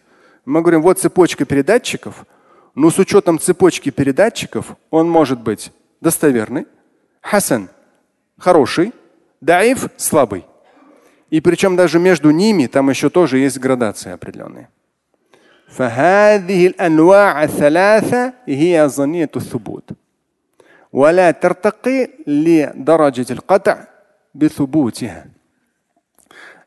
[0.44, 2.24] Мы говорим, вот цепочка передатчиков,
[2.74, 6.66] но с учетом цепочки передатчиков он может быть достоверный,
[7.20, 7.68] хасан
[8.38, 8.92] хороший,
[9.40, 10.46] даиф слабый.
[11.30, 14.68] И причем даже между ними там еще тоже есть градации определенные.
[15.68, 19.90] فهذه الأنواع الثلاثة هي ظنية الثبوت
[20.92, 23.84] ولا ترتقي لدرجة القطع
[24.34, 25.26] بثبوتها.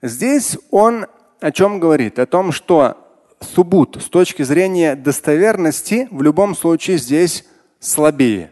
[0.04, 1.06] Здесь он
[1.41, 2.19] о чем говорит?
[2.19, 2.97] О том, что
[3.41, 7.45] субут с точки зрения достоверности в любом случае здесь
[7.81, 8.51] слабее.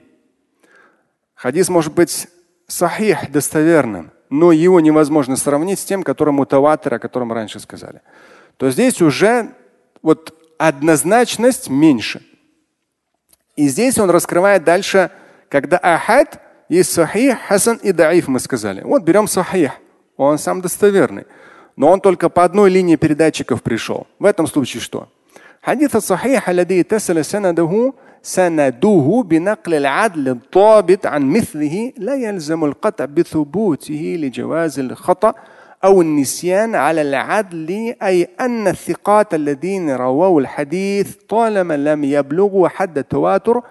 [1.35, 2.28] Хадис может быть
[2.66, 8.03] сахих достоверным, но его невозможно сравнить с тем, который мутаватер, о котором раньше сказали.
[8.57, 9.51] То здесь уже
[10.03, 12.22] вот однозначность меньше.
[13.57, 15.11] И здесь он раскрывает дальше,
[15.49, 18.82] когда ахад есть сахих, хасан и даиф, мы сказали.
[18.82, 19.72] Вот берем сахих,
[20.16, 21.26] он сам достоверный
[21.75, 24.07] но он только по одной линии передатчиков пришел.
[24.19, 25.07] В этом случае что?
[25.61, 34.17] حديث الصحيح الذي اتصل سنده سندوه بنقل العدل الضابط عن مثله لا يلزم القطع بثبوته
[34.19, 35.34] لجواز الخطأ
[35.84, 43.61] أو النسيان على العدل أي أن الثقات الذين رووا الحديث طالما لم يبلغوا حد التواتر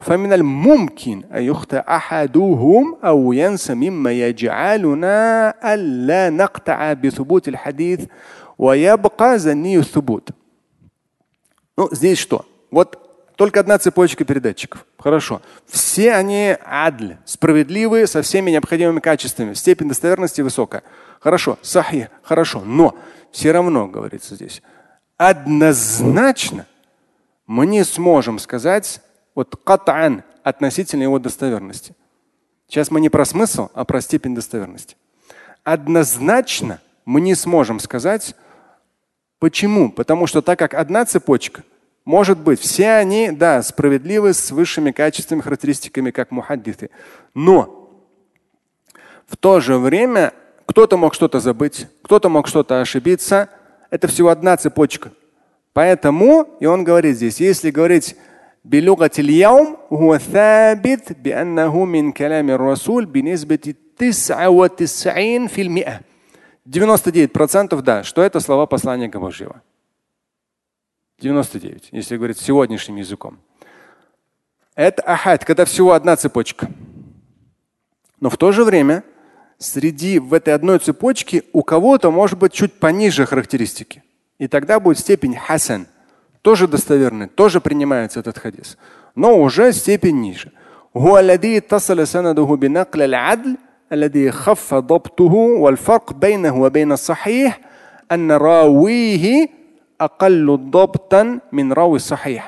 [0.00, 8.06] فمن الممكن أن يخطئ أحدهم أو ينسى مما يجعلنا ألا نقطع بثبوت الحديث
[8.58, 10.30] ويبقى زني الثبوت.
[11.76, 12.44] Ну, здесь что?
[12.70, 12.98] Вот
[13.39, 14.85] только одна цепочка передатчиков.
[14.97, 15.41] Хорошо.
[15.65, 19.53] Все они адль, справедливые, со всеми необходимыми качествами.
[19.53, 20.83] Степень достоверности высокая.
[21.21, 21.57] Хорошо.
[21.61, 22.09] Сахи.
[22.21, 22.59] Хорошо.
[22.65, 22.97] Но
[23.31, 24.61] все равно, говорится здесь,
[25.15, 26.65] однозначно
[27.47, 28.99] мы не сможем сказать,
[29.35, 31.95] вот катан относительно его достоверности.
[32.67, 34.97] Сейчас мы не про смысл, а про степень достоверности.
[35.63, 38.35] Однозначно мы не сможем сказать,
[39.39, 39.93] почему.
[39.93, 41.63] Потому что так как одна цепочка,
[42.08, 46.90] может быть, все они, да, справедливы с высшими качествами, характеристиками, как мухаддиты.
[47.34, 47.90] Но
[49.26, 50.32] в то же время
[50.66, 53.48] кто-то мог что-то забыть, кто-то мог что-то ошибиться.
[53.90, 55.12] Это всего одна цепочка.
[55.72, 58.16] Поэтому, и он говорит здесь, если говорить
[58.64, 66.00] بلغة اليوم هو ثابت بأنه من كلام الرسول بنسبة 99 في المئة.
[66.66, 69.60] 99% да, что это слова посланника Божьего.
[71.20, 73.38] 99, если говорить сегодняшним языком.
[74.74, 76.68] Это ахад, когда всего одна цепочка.
[78.20, 79.04] Но в то же время
[79.58, 84.02] среди в этой одной цепочке у кого-то может быть чуть пониже характеристики.
[84.38, 85.94] И тогда будет степень хасан –
[86.44, 88.76] тоже достоверный, тоже принимается этот хадис,
[89.14, 90.52] но уже степень ниже.
[90.96, 93.56] هو الذي اتصل سنده بنقل العدل
[93.92, 97.60] الذي خف ضبطه والفرق بينه وبين الصحيح
[98.12, 99.48] أن راويه
[99.99, 102.43] акаллю добтан мин рауи сахих.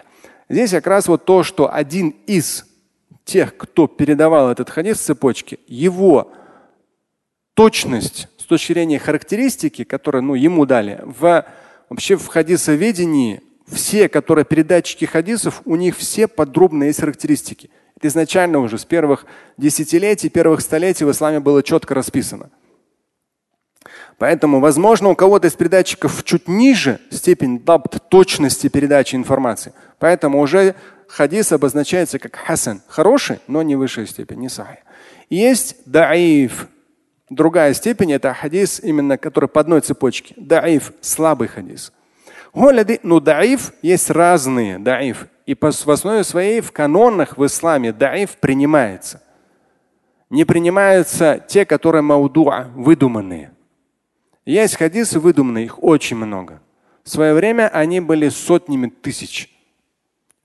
[0.50, 2.66] Здесь как раз вот то, что один из
[3.26, 6.32] тех, кто передавал этот хадис в цепочке, его
[7.54, 11.46] точность с точки зрения характеристики, которые ну, ему дали, в,
[11.90, 17.70] вообще в хадисоведении все, которые передатчики хадисов, у них все подробные характеристики.
[17.96, 19.26] Это изначально уже с первых
[19.58, 22.50] десятилетий, первых столетий в исламе было четко расписано.
[24.22, 29.74] Поэтому, возможно, у кого-то из передатчиков чуть ниже степень дабт точности передачи информации.
[29.98, 30.76] Поэтому уже
[31.08, 32.84] хадис обозначается как хасан.
[32.88, 34.78] Хороший, но не высшая степень, не сахи.
[35.32, 36.68] Есть даиф.
[37.32, 40.36] Другая степень это хадис, именно который по одной цепочке.
[40.38, 41.92] Даиф– слабый хадис.
[42.54, 45.26] Ну, даиф есть разные даиф.
[45.48, 49.24] И по, в основе своей в канонах в исламе даиф принимается.
[50.30, 53.54] Не принимаются те, которые маудуа, выдуманные.
[54.52, 56.62] Есть хадисы выдуманные, их очень много.
[57.06, 59.50] В свое время они были сотнями тысяч.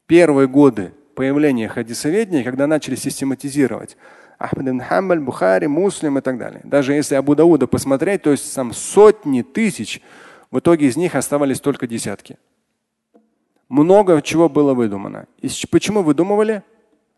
[0.06, 3.96] Первые годы появления хадисоведения, когда начали систематизировать
[4.38, 6.60] Ахмад ибн Хамбаль, Бухари, Муслим и так далее.
[6.62, 10.00] Даже если Абу Дауда посмотреть, то есть там сотни тысяч
[10.52, 12.38] в итоге из них оставались только десятки.
[13.68, 15.26] Много чего было выдумано.
[15.40, 16.62] И почему выдумывали?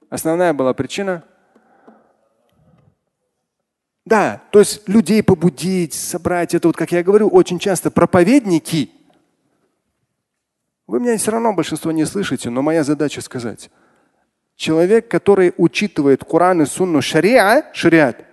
[0.08, 1.22] Основная была причина.
[4.08, 6.54] Да, то есть людей побудить, собрать.
[6.54, 8.90] Это вот, как я говорю, очень часто проповедники.
[10.86, 13.68] Вы меня все равно большинство не слышите, но моя задача сказать.
[14.56, 18.24] Человек, который учитывает Коран и Сунну шариа, шариат,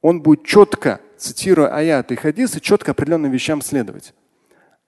[0.00, 4.14] он будет четко, цитируя аяты и хадисы, четко определенным вещам следовать.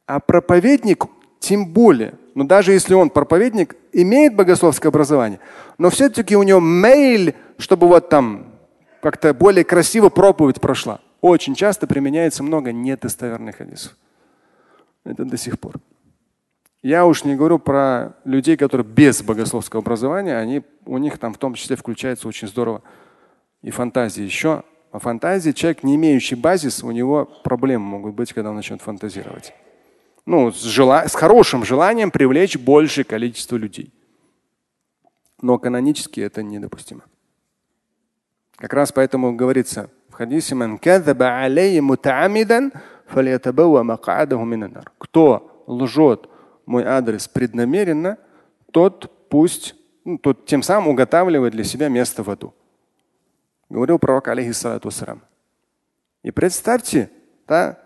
[0.07, 1.05] А проповедник
[1.41, 5.41] тем более, но даже если он проповедник, имеет богословское образование,
[5.79, 8.52] но все-таки у него мейль, чтобы вот там
[9.03, 11.01] как-то более красиво проповедь прошла.
[11.21, 13.97] Очень часто применяется много недостоверных хадисов.
[15.05, 15.81] Это до сих пор.
[16.83, 21.39] Я уж не говорю про людей, которые без богословского образования, они, у них там в
[21.39, 22.83] том числе включается очень здорово
[23.61, 24.63] и фантазия еще.
[24.93, 29.53] А фантазии человек, не имеющий базис, у него проблемы могут быть, когда он начнет фантазировать.
[30.27, 31.09] Ну, с, жела...
[31.09, 33.93] с хорошим желанием привлечь большее количество людей.
[35.41, 37.03] Но канонически это недопустимо.
[38.63, 40.55] Как раз поэтому говорится в хадисе
[44.99, 46.29] кто лжет
[46.65, 48.19] мой адрес преднамеренно,
[48.71, 52.55] тот пусть, ну, тот тем самым уготавливает для себя место в аду.
[53.69, 54.93] Говорил пророк, алейхиссалату
[56.23, 57.11] И представьте,
[57.49, 57.81] да,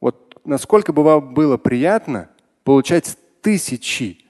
[0.00, 2.30] вот насколько бы было приятно
[2.62, 4.24] получать тысячи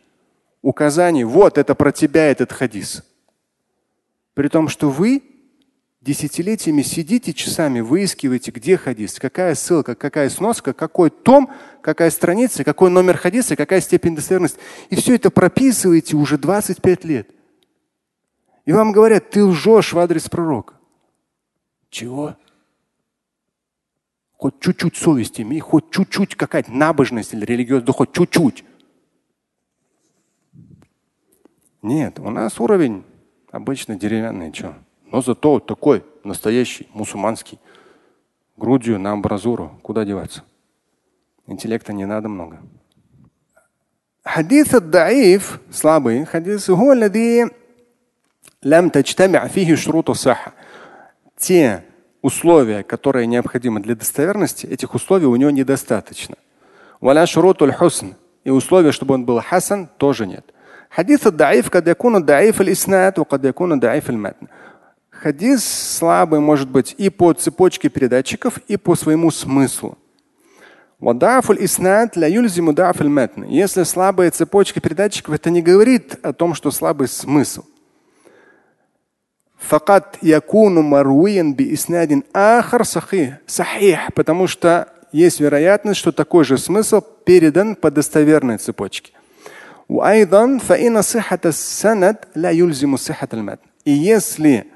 [0.61, 3.05] указаний, вот это про тебя этот хадис.
[4.35, 5.23] При том, что вы
[6.05, 11.51] десятилетиями сидите часами, выискиваете, где хадис, какая ссылка, какая сноска, какой том,
[11.81, 14.61] какая страница, какой номер хадиса, какая степень достоверности.
[14.91, 17.31] И все это прописываете уже 25 лет.
[18.67, 20.75] И вам говорят, ты лжешь в адрес пророка.
[21.89, 22.37] Чего?
[24.37, 28.65] Хоть чуть-чуть совести имей, хоть чуть-чуть какая-то набожность или религиозность, да хоть чуть-чуть.
[31.81, 33.05] Нет, у нас уровень
[33.51, 34.53] обычно деревянный.
[34.53, 34.75] Что?
[35.12, 37.60] Но зато такой настоящий, мусульманский,
[38.58, 39.80] грудью на амбразуру.
[39.82, 40.44] Куда деваться?
[41.48, 42.60] Интеллекта не надо много.
[44.26, 47.50] حديث الضعيف слабый حديث هو الذي
[48.64, 50.54] لم تجتمع فيه شروط الصحة.
[51.38, 51.84] Те
[52.22, 56.36] условия, которые необходимы для достоверности, этих условий у него недостаточно.
[57.02, 58.14] ولا شروط الحسن.
[58.44, 60.46] И условия, чтобы он был хасан, тоже нет.
[60.90, 64.48] حديث الضعيف قد يكون ضعيف الإسناد وقد يكون ضعيف المتن.
[65.25, 69.97] Хадис слабый может быть и по цепочке передатчиков, и по своему смыслу.
[73.49, 77.65] Если слабая цепочка передатчиков, это не говорит о том, что слабый смысл.
[84.15, 89.15] потому что есть вероятность, что такой же смысл передан по достоверной цепочке.
[93.87, 94.67] И если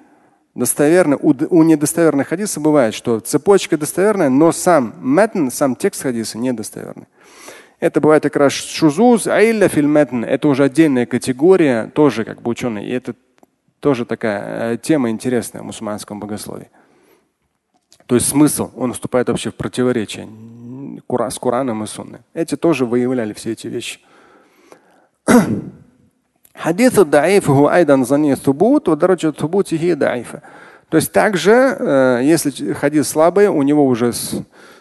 [0.59, 6.37] достоверно, у, у недостоверных хадисов бывает, что цепочка достоверная, но сам метн, сам текст хадиса
[6.37, 7.07] недостоверный.
[7.79, 10.25] Это бывает как раз шузуз, аилля фильметн.
[10.25, 12.89] Это уже отдельная категория, тоже как бы ученые.
[12.89, 13.15] И это
[13.79, 16.71] тоже такая э, тема интересная в мусульманском богословии.
[18.07, 20.29] То есть смысл, он вступает вообще в противоречие
[21.09, 22.21] с Кураном и Сунной.
[22.35, 24.01] Эти тоже выявляли все эти вещи.
[26.59, 30.43] Хадис даиф айдан зани субут, дараджа субутихи даифа.
[30.89, 34.13] То есть также, э, если хадис слабый, у него уже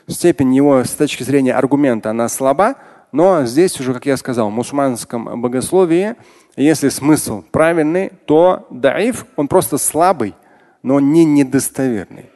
[0.08, 2.76] степень его с точки зрения аргумента, она слаба,
[3.12, 6.16] но здесь уже, как я сказал, в мусульманском богословии,
[6.56, 10.34] если смысл правильный, то даиф, он просто слабый,
[10.82, 12.32] но не недостоверный.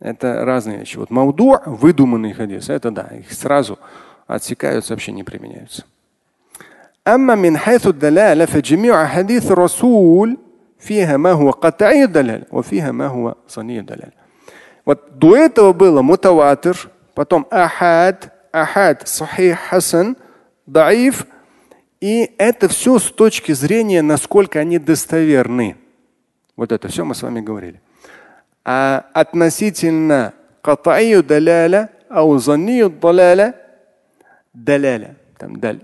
[0.00, 0.96] Это разные вещи.
[0.96, 3.78] Вот мауду, выдуманный хадис, это да, их сразу
[4.26, 5.84] отсекаются, вообще не применяются.
[7.07, 10.37] أما من حيث الدلالة فجميع حديث الرسول
[10.79, 14.19] فيها ما هو قطعي الدلالة وفيها ما هو صنيع الدلالة.
[14.85, 20.17] Вот до этого было мутаватир, потом ахад, ахад, сахих, хасан,
[20.65, 21.25] даиф.
[22.01, 25.75] И это все с точки зрения, насколько они достоверны.
[26.55, 27.81] Вот это все мы с вами говорили.
[28.65, 33.55] А относительно катаю даляля, аузанию даляля,
[34.53, 35.81] даляля, там даль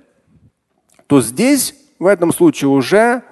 [1.10, 3.24] то здесь в этом случае уже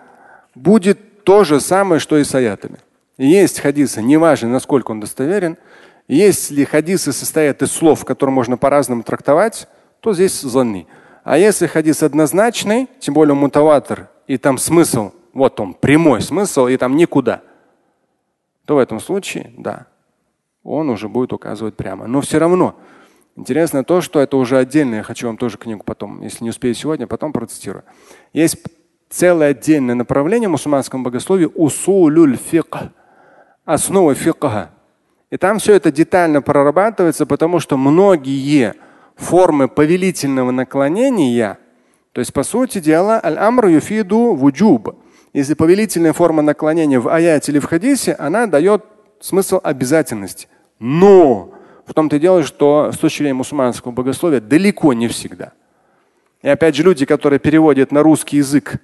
[0.57, 2.79] будет то же самое, что и с аятами.
[3.19, 5.57] Есть хадисы, неважно, насколько он достоверен.
[6.09, 9.69] Если хадисы состоят из слов, которые можно по-разному трактовать,
[10.01, 10.89] то здесь занни.
[11.23, 16.77] А если хадис однозначный, тем более мутаватор, и там смысл, вот он, прямой смысл, и
[16.77, 17.43] там никуда,
[18.65, 19.87] то в этом случае, да,
[20.65, 22.09] он уже будет указывать прямо.
[22.09, 22.75] Но все равно
[23.39, 24.97] Интересно то, что это уже отдельно.
[24.97, 27.85] Я хочу вам тоже книгу потом, если не успею сегодня, потом процитирую.
[28.33, 28.59] Есть
[29.09, 32.89] целое отдельное направление в мусульманском богословии усулюль фикх,
[33.65, 34.71] основы фикха.
[35.31, 38.75] И там все это детально прорабатывается, потому что многие
[39.15, 41.59] формы повелительного наклонения,
[42.11, 44.97] то есть по сути дела аль-амру юфиду вуджуб.
[45.33, 48.85] Если повелительная форма наклонения в аяте или в хадисе, она дает
[49.21, 50.49] смысл обязательности.
[50.81, 51.55] Но
[51.89, 55.53] в том-то и дело, что с точки зрения мусульманского богословия далеко не всегда.
[56.43, 58.77] И опять же, люди, которые переводят на русский язык,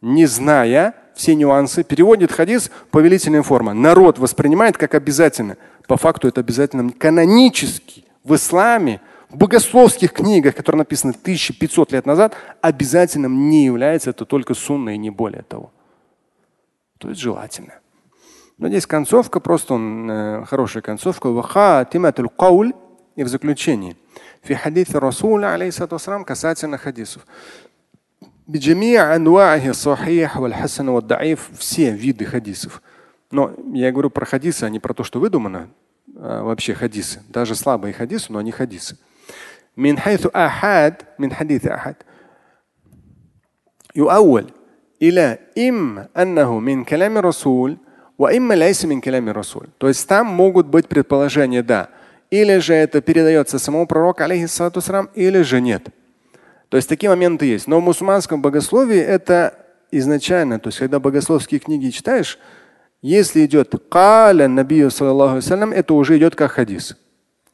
[0.00, 3.74] не зная все нюансы, переводят хадис повелительная форма.
[3.74, 5.56] Народ воспринимает как обязательно.
[5.86, 12.34] По факту это обязательно канонически в исламе, в богословских книгах, которые написаны 1500 лет назад,
[12.60, 14.10] обязательным не является.
[14.10, 15.72] Это только сунна и не более того.
[16.98, 17.81] То есть желательно.
[18.61, 21.29] Но здесь концовка, просто он, э, хорошая концовка.
[23.15, 23.95] И в заключении.
[24.43, 27.25] في حديث الرسول عليه الصلاة والسلام касательно хадисов.
[28.47, 32.81] بجميع أنواعه الصحيح والحسن والضعيف все виды хадисов.
[33.31, 35.69] Но я говорю про хадисы, а не про то, что выдумано.
[36.15, 37.21] А вообще хадисы.
[37.29, 38.97] Даже слабые хадисы, но они хадисы.
[39.77, 41.95] من حيث أحد من حديث أحد
[43.95, 44.51] يؤول
[45.01, 47.77] إلى إما أنه من كلام الرسول
[48.22, 49.66] Ваимма ляйса мин калями расуль.
[49.78, 51.88] То есть там могут быть предположения «да».
[52.30, 55.88] Или же это передается самому пророку, алейхиссалату срам, или же нет.
[56.68, 57.66] То есть такие моменты есть.
[57.66, 59.54] Но в мусульманском богословии это
[59.90, 62.38] изначально, то есть когда богословские книги читаешь,
[63.02, 66.96] если идет каля набию, саллаху это уже идет как хадис.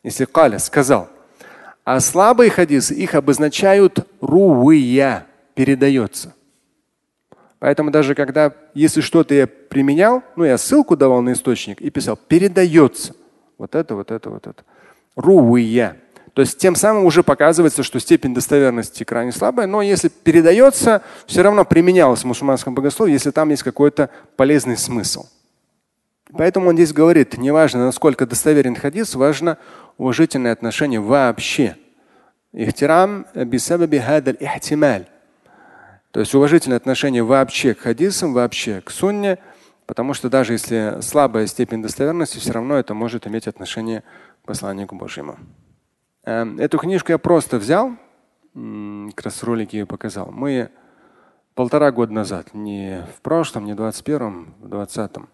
[0.02, 1.08] Если каля сказал.
[1.82, 6.34] А слабые хадисы, их обозначают руя, передается.
[7.58, 12.16] Поэтому даже когда, если что-то я применял, ну я ссылку давал на источник и писал,
[12.16, 13.14] передается.
[13.58, 14.64] Вот это, вот это, вот это.
[15.16, 15.96] Руия.
[16.34, 21.42] То есть тем самым уже показывается, что степень достоверности крайне слабая, но если передается, все
[21.42, 25.26] равно применялось в мусульманском богословии, если там есть какой-то полезный смысл.
[26.32, 29.58] Поэтому он здесь говорит, неважно, насколько достоверен хадис, важно
[29.96, 31.76] уважительное отношение вообще.
[32.52, 35.06] Ихтирам ихтималь.
[36.10, 39.38] То есть уважительное отношение вообще к хадисам, вообще к сунне,
[39.86, 44.02] потому что даже если слабая степень достоверности, все равно это может иметь отношение
[44.42, 45.38] к посланнику Божьему.
[46.24, 47.92] Эм, эту книжку я просто взял,
[48.54, 50.30] как раз ролики ее показал.
[50.30, 50.70] Мы
[51.54, 55.28] полтора года назад, не в прошлом, не в 21-м, в 20-м.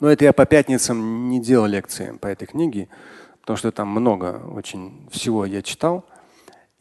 [0.00, 2.88] Но это я по пятницам не делал лекции по этой книге,
[3.40, 6.04] потому что там много очень всего я читал.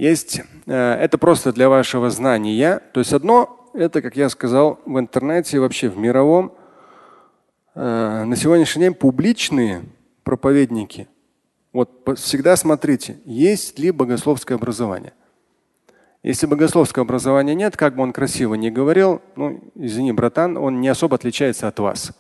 [0.04, 2.82] Есть, э, это просто для вашего знания.
[2.92, 6.52] То есть одно, это, как я сказал, в интернете, вообще в мировом,
[7.74, 9.84] э, на сегодняшний день публичные
[10.26, 11.08] проповедники
[11.72, 15.14] вот всегда смотрите, есть ли богословское образование.
[16.22, 20.90] Если богословского образования нет, как бы он красиво не говорил, ну, извини, братан, он не
[20.90, 22.12] особо отличается от вас.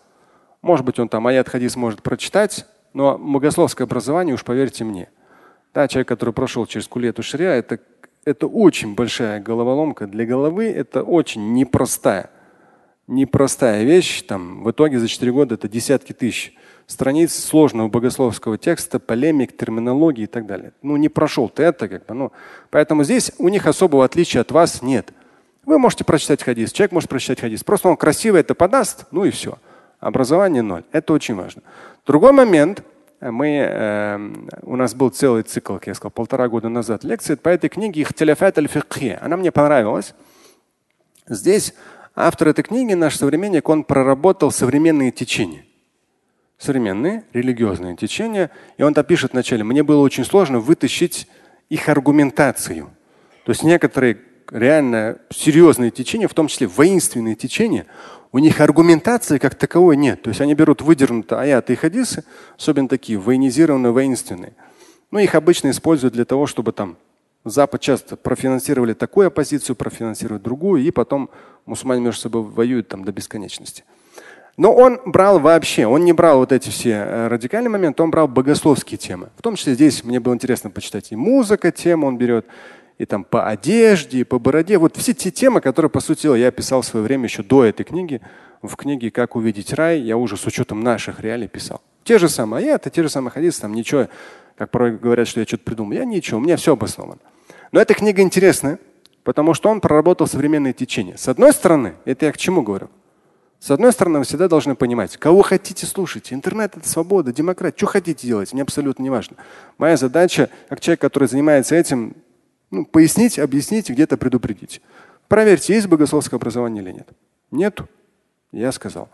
[0.61, 5.09] Может быть, он там аят хадис может прочитать, но богословское образование, уж поверьте мне.
[5.73, 7.79] Да, человек, который прошел через кулету шария, это,
[8.25, 12.29] это очень большая головоломка для головы, это очень непростая,
[13.07, 14.21] непростая вещь.
[14.21, 16.53] Там, в итоге за 4 года это десятки тысяч
[16.85, 20.73] страниц сложного богословского текста, полемик, терминологии и так далее.
[20.83, 22.31] Ну, не прошел ты это, как бы, ну.
[22.69, 25.11] Поэтому здесь у них особого отличия от вас нет.
[25.65, 27.63] Вы можете прочитать хадис, человек может прочитать хадис.
[27.63, 29.57] Просто он красиво это подаст, ну и все.
[29.99, 30.83] Образование ноль.
[30.91, 31.63] Это очень важно.
[32.05, 32.83] Другой момент.
[33.31, 34.19] Мы, э,
[34.63, 38.01] у нас был целый цикл, как я сказал, полтора года назад лекции по этой книге
[38.01, 38.69] «Ихтиляфат аль
[39.21, 40.13] Она мне понравилась.
[41.27, 41.73] Здесь
[42.15, 45.63] автор этой книги, наш современник, он проработал современные течения
[46.63, 48.49] современные религиозные течения.
[48.77, 51.27] И он там пишет вначале, мне было очень сложно вытащить
[51.69, 52.89] их аргументацию.
[53.45, 54.19] То есть некоторые
[54.49, 57.85] реально серьезные течения, в том числе воинственные течения,
[58.33, 60.23] у них аргументации как таковой нет.
[60.23, 62.25] То есть они берут выдернутые аяты и хадисы,
[62.57, 64.53] особенно такие военизированные, воинственные.
[65.11, 66.97] Но их обычно используют для того, чтобы там
[67.45, 71.29] Запад часто профинансировали такую оппозицию, профинансируют другую, и потом
[71.65, 73.83] мусульмане между собой воюют там до бесконечности.
[74.55, 78.27] Но он брал вообще, он не брал вот эти все э, радикальные моменты, он брал
[78.27, 79.29] богословские темы.
[79.35, 82.45] В том числе здесь мне было интересно почитать и музыка тему он берет,
[82.97, 84.77] и там по одежде, и по бороде.
[84.77, 87.83] Вот все те темы, которые, по сути я писал в свое время еще до этой
[87.83, 88.21] книги.
[88.61, 91.81] В книге «Как увидеть рай» я уже с учетом наших реалий писал.
[92.03, 94.07] Те же самые аяты, те же самые хадисы, там ничего,
[94.57, 95.93] как порой говорят, что я что-то придумал.
[95.93, 97.19] Я ничего, у меня все обосновано.
[97.71, 98.79] Но эта книга интересная,
[99.23, 101.17] потому что он проработал современные течения.
[101.17, 102.89] С одной стороны, это я к чему говорю?
[103.59, 106.33] С одной стороны, вы всегда должны понимать, кого хотите слушать.
[106.33, 107.77] Интернет это свобода, демократия.
[107.77, 109.37] Что хотите делать, мне абсолютно не важно.
[109.77, 112.13] Моя задача, как человек, который занимается этим,
[112.73, 114.81] ну, пояснить, объяснить, где-то предупредить.
[115.27, 117.07] Проверьте, есть богословское образование или нет.
[117.51, 117.87] Нету.
[118.51, 119.09] Я сказал.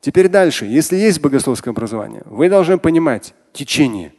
[0.00, 0.64] Теперь дальше.
[0.64, 4.14] Если есть богословское образование, вы должны понимать течение.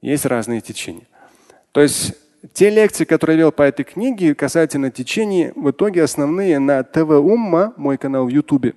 [0.00, 1.08] Есть разные течения.
[1.72, 2.14] То есть
[2.52, 7.10] те лекции, которые я вел по этой книге касательно течений, в итоге основные на ТВ
[7.10, 8.74] Умма, мой канал в Ютубе.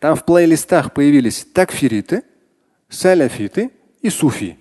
[0.00, 2.24] Там в плейлистах появились такфириты,
[2.88, 3.70] саляфиты
[4.02, 4.58] и суфи.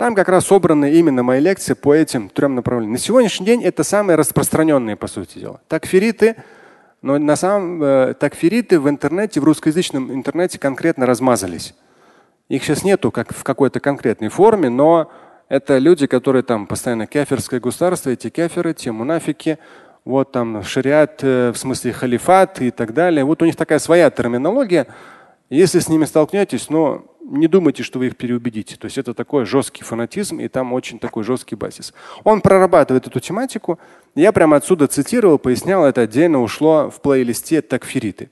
[0.00, 2.92] Там как раз собраны именно мои лекции по этим трем направлениям.
[2.92, 5.60] На сегодняшний день это самые распространенные, по сути дела.
[5.68, 6.36] Такфириты,
[7.02, 11.74] но на самом э, такфириты в интернете, в русскоязычном интернете конкретно размазались.
[12.48, 15.12] Их сейчас нету как в какой-то конкретной форме, но
[15.50, 19.58] это люди, которые там постоянно кеферское государство, эти кеферы, те мунафики,
[20.06, 23.22] вот там шариат, э, в смысле халифат и так далее.
[23.22, 24.86] Вот у них такая своя терминология.
[25.50, 28.76] Если с ними столкнетесь, но не думайте, что вы их переубедите.
[28.76, 31.92] То есть это такой жесткий фанатизм, и там очень такой жесткий базис.
[32.24, 33.78] Он прорабатывает эту тематику.
[34.14, 38.30] Я прямо отсюда цитировал, пояснял, это отдельно ушло в плейлисте такфириты.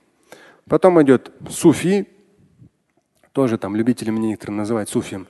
[0.67, 2.07] Потом идет суфи,
[3.31, 5.27] тоже там любители меня некоторые называют суфием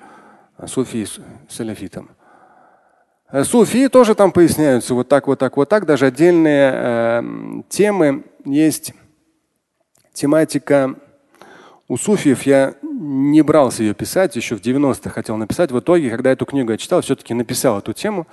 [0.67, 1.07] суфи
[1.47, 2.09] саляфитам.
[3.31, 5.85] Э, суфи тоже там поясняются вот так, вот так, вот так.
[5.85, 7.23] Даже отдельные э,
[7.69, 8.93] темы есть.
[10.13, 10.95] Тематика
[11.89, 15.71] у суфиев я не брался ее писать, еще в 90-х хотел написать.
[15.71, 18.27] В итоге, когда эту книгу я читал, все-таки написал эту тему.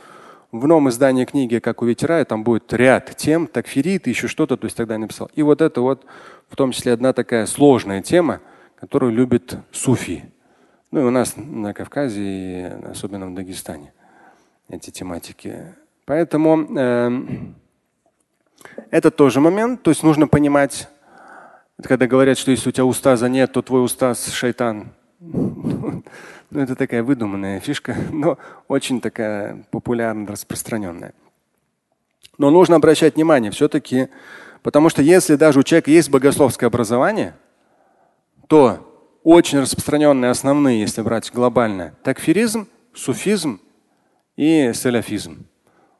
[0.52, 4.66] В новом издании книги, как у ветерая, там будет ряд тем, такфирит, еще что-то, то
[4.66, 5.30] есть тогда я написал.
[5.34, 6.04] И вот это вот
[6.50, 8.40] в том числе одна такая сложная тема,
[8.78, 10.24] которую любит суфи.
[10.90, 13.92] Ну и у нас на Кавказе, и особенно в Дагестане,
[14.68, 15.74] эти тематики.
[16.04, 17.10] Поэтому э,
[18.90, 19.82] это тоже момент.
[19.82, 20.88] То есть нужно понимать,
[21.82, 24.92] когда говорят, что если у тебя устаза нет, то твой устаз шайтан.
[26.48, 31.12] Ну, это такая выдуманная фишка, но очень такая популярная, распространенная.
[32.38, 34.10] Но нужно обращать внимание все-таки,
[34.62, 37.34] потому что если даже у человека есть богословское образование,
[38.46, 43.60] то очень распространенные основные, если брать глобально, такфиризм, суфизм
[44.36, 45.46] и саляфизм.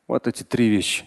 [0.06, 1.06] Вот эти три вещи.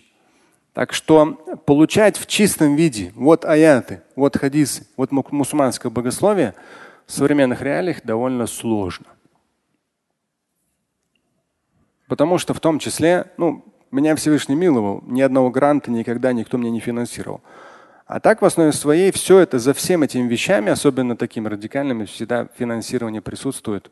[0.79, 1.33] Так что
[1.65, 6.55] получать в чистом виде вот аяты, вот хадисы, вот мусульманское богословие
[7.05, 9.07] в современных реалиях довольно сложно.
[12.07, 16.71] Потому что в том числе, ну, меня Всевышний миловал, ни одного гранта никогда никто мне
[16.71, 17.41] не финансировал.
[18.05, 22.47] А так в основе своей все это за всем этими вещами, особенно такими радикальными, всегда
[22.57, 23.91] финансирование присутствует.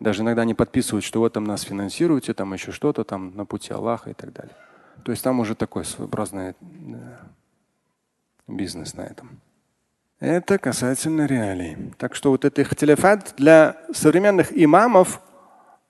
[0.00, 3.72] Даже иногда не подписывают, что вот там нас финансируете, там еще что-то там на пути
[3.72, 4.54] Аллаха и так далее.
[5.06, 6.56] То есть там уже такой своеобразный
[8.48, 9.40] бизнес на этом.
[10.18, 11.92] Это касательно реалий.
[11.96, 15.22] Так что вот это ихтилефат для современных имамов,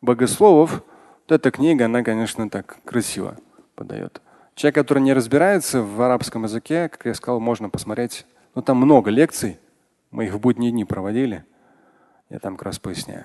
[0.02, 0.82] богословов,
[1.22, 3.38] вот эта книга, она, конечно, так красиво
[3.74, 4.20] подает.
[4.54, 8.26] Человек, который не разбирается в арабском языке, как я сказал, можно посмотреть.
[8.54, 9.58] Ну, там много лекций.
[10.10, 11.42] Мы их в будние дни проводили.
[12.28, 13.24] Я там как раз поясняю.